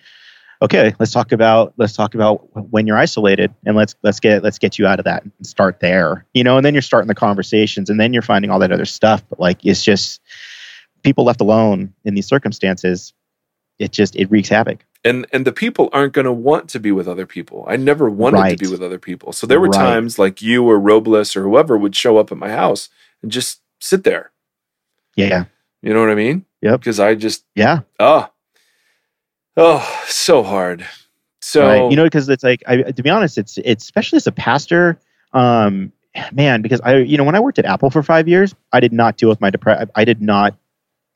[0.63, 4.59] okay, let's talk about let's talk about when you're isolated and let's let's get let's
[4.59, 6.27] get you out of that and start there.
[6.35, 8.85] You know, and then you're starting the conversations and then you're finding all that other
[8.85, 9.23] stuff.
[9.29, 10.21] But like it's just
[11.03, 13.13] people left alone in these circumstances,
[13.79, 14.85] it just it wreaks havoc.
[15.05, 17.65] and and the people aren't going to want to be with other people.
[17.69, 18.59] I never wanted Right.
[18.59, 19.33] to be with other people.
[19.33, 19.79] So there were Right.
[19.79, 22.89] times like you or Robles or whoever would show up at my house
[23.23, 24.31] and just sit there.
[25.17, 25.45] Yeah.
[25.83, 26.47] You know what I mean?
[26.63, 26.81] Yep.
[26.81, 27.81] Because I just Yeah.
[28.01, 28.31] ah
[29.57, 30.87] oh so hard.
[31.41, 31.91] So right.
[31.91, 34.99] You know, because it's like I, to be honest, it's it's especially as a pastor,
[35.33, 35.93] um,
[36.33, 38.93] man, because I you know when I worked at Apple for five years, I did
[38.93, 39.91] not deal with my depression.
[39.95, 40.57] I did not.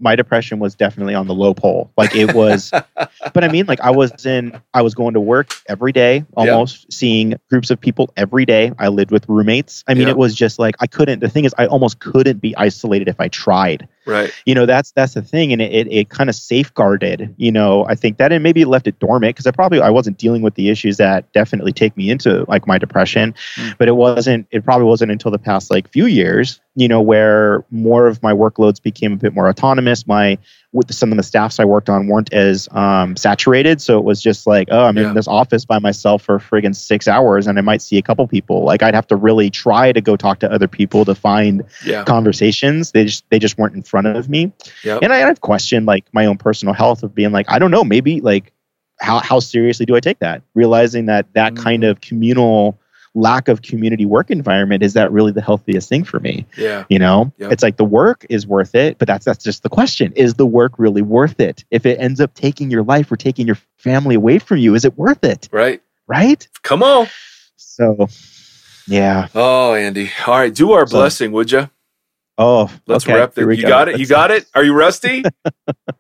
[0.00, 1.90] My depression was definitely on the low pole.
[1.96, 2.70] Like it was,
[3.34, 6.92] but I mean, like I was in, I was going to work every day, almost
[6.92, 8.70] seeing groups of people every day.
[8.78, 9.82] I lived with roommates.
[9.88, 10.10] I mean, Yeah.
[10.10, 11.18] it was just like I couldn't.
[11.18, 14.32] The thing is, I almost couldn't be isolated if I tried right.
[14.46, 17.84] you know that's that's the thing and it, it, it kind of safeguarded you know
[17.86, 20.54] i think that and maybe left it dormant because i probably i wasn't dealing with
[20.54, 23.76] the issues that definitely take me into like my depression Mm.
[23.78, 27.64] but it wasn't it probably wasn't until the past like few years you know where
[27.70, 30.38] more of my workloads became a bit more autonomous my
[30.72, 34.20] with some of the staffs i worked on weren't as um, saturated so it was
[34.20, 35.08] just like oh i'm Yeah.
[35.08, 38.26] in this office by myself for friggin' six hours and i might see a couple
[38.28, 41.64] people like i'd have to really try to go talk to other people to find
[41.84, 42.04] Yeah.
[42.04, 42.92] conversations.
[42.92, 44.52] They just they just weren't in front of me.
[44.84, 45.00] Yep.
[45.02, 47.84] And I, I've questioned like my own personal health of being like, I don't know,
[47.84, 48.52] maybe like
[49.00, 50.42] how how seriously do I take that?
[50.54, 51.62] Realizing that that Mm.
[51.62, 52.78] kind of communal
[53.14, 56.46] lack of community work environment is that really the healthiest thing for me?
[56.56, 56.84] Yeah.
[56.88, 57.52] You know, Yep.
[57.52, 60.46] it's like the work is worth it, but that's that's just the question: is the
[60.46, 61.64] work really worth it?
[61.70, 64.84] If it ends up taking your life or taking your family away from you, is
[64.84, 65.48] it worth it?
[65.52, 65.80] Right.
[66.06, 66.46] Right?
[66.62, 67.06] Come on.
[67.56, 68.08] So,
[68.86, 69.28] yeah.
[69.34, 70.10] Oh, Andy.
[70.26, 70.54] All right.
[70.54, 71.68] Do our So- blessing, would you?
[72.40, 73.68] Oh, Let's okay, wrap we You go.
[73.68, 73.92] got it?
[73.94, 74.46] You Let's- got it?
[74.54, 75.24] Are you rusty?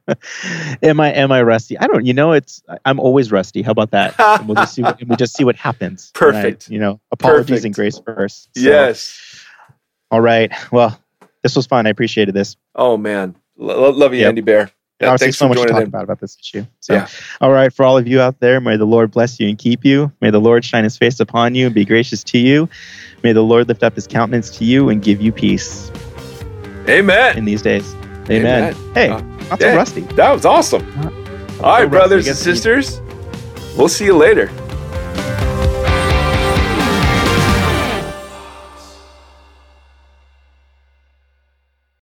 [0.82, 1.76] am I am I rusty?
[1.78, 2.06] I don't.
[2.06, 3.62] You know, it's I'm always rusty.
[3.62, 4.14] How about that?
[4.18, 4.82] And we'll just see.
[4.82, 6.12] What, and we just see what happens.
[6.14, 6.70] And I- Perfect.
[6.70, 7.64] you know, apologies Perfect.
[7.66, 8.50] and grace first.
[8.56, 9.44] So, yes.
[10.10, 10.52] All right.
[10.72, 10.98] Well,
[11.42, 11.86] this was fun.
[11.86, 12.56] I appreciated this.
[12.74, 13.34] Oh, man.
[13.56, 14.28] Lo- love you, Yep.
[14.28, 14.70] Andy Bear.
[15.00, 15.86] Yeah, thanks so much to talk in.
[15.88, 16.66] about about this issue.
[16.80, 17.06] So, Yeah.
[17.40, 19.84] all right, for all of you out there, may the Lord bless you and keep
[19.84, 20.10] you.
[20.20, 22.68] May the Lord shine His face upon you and be gracious to you.
[23.22, 25.90] May the Lord lift up His countenance to you and give you peace
[26.88, 27.36] Amen.
[27.38, 27.94] in these days.
[28.30, 28.74] Amen.
[28.74, 28.74] Amen.
[28.94, 29.20] Hey, Uh,
[29.50, 29.74] not so yeah.
[29.74, 30.00] rusty.
[30.02, 30.82] That was awesome.
[31.60, 33.00] All right, so brothers and sisters.
[33.76, 34.50] We'll see you later.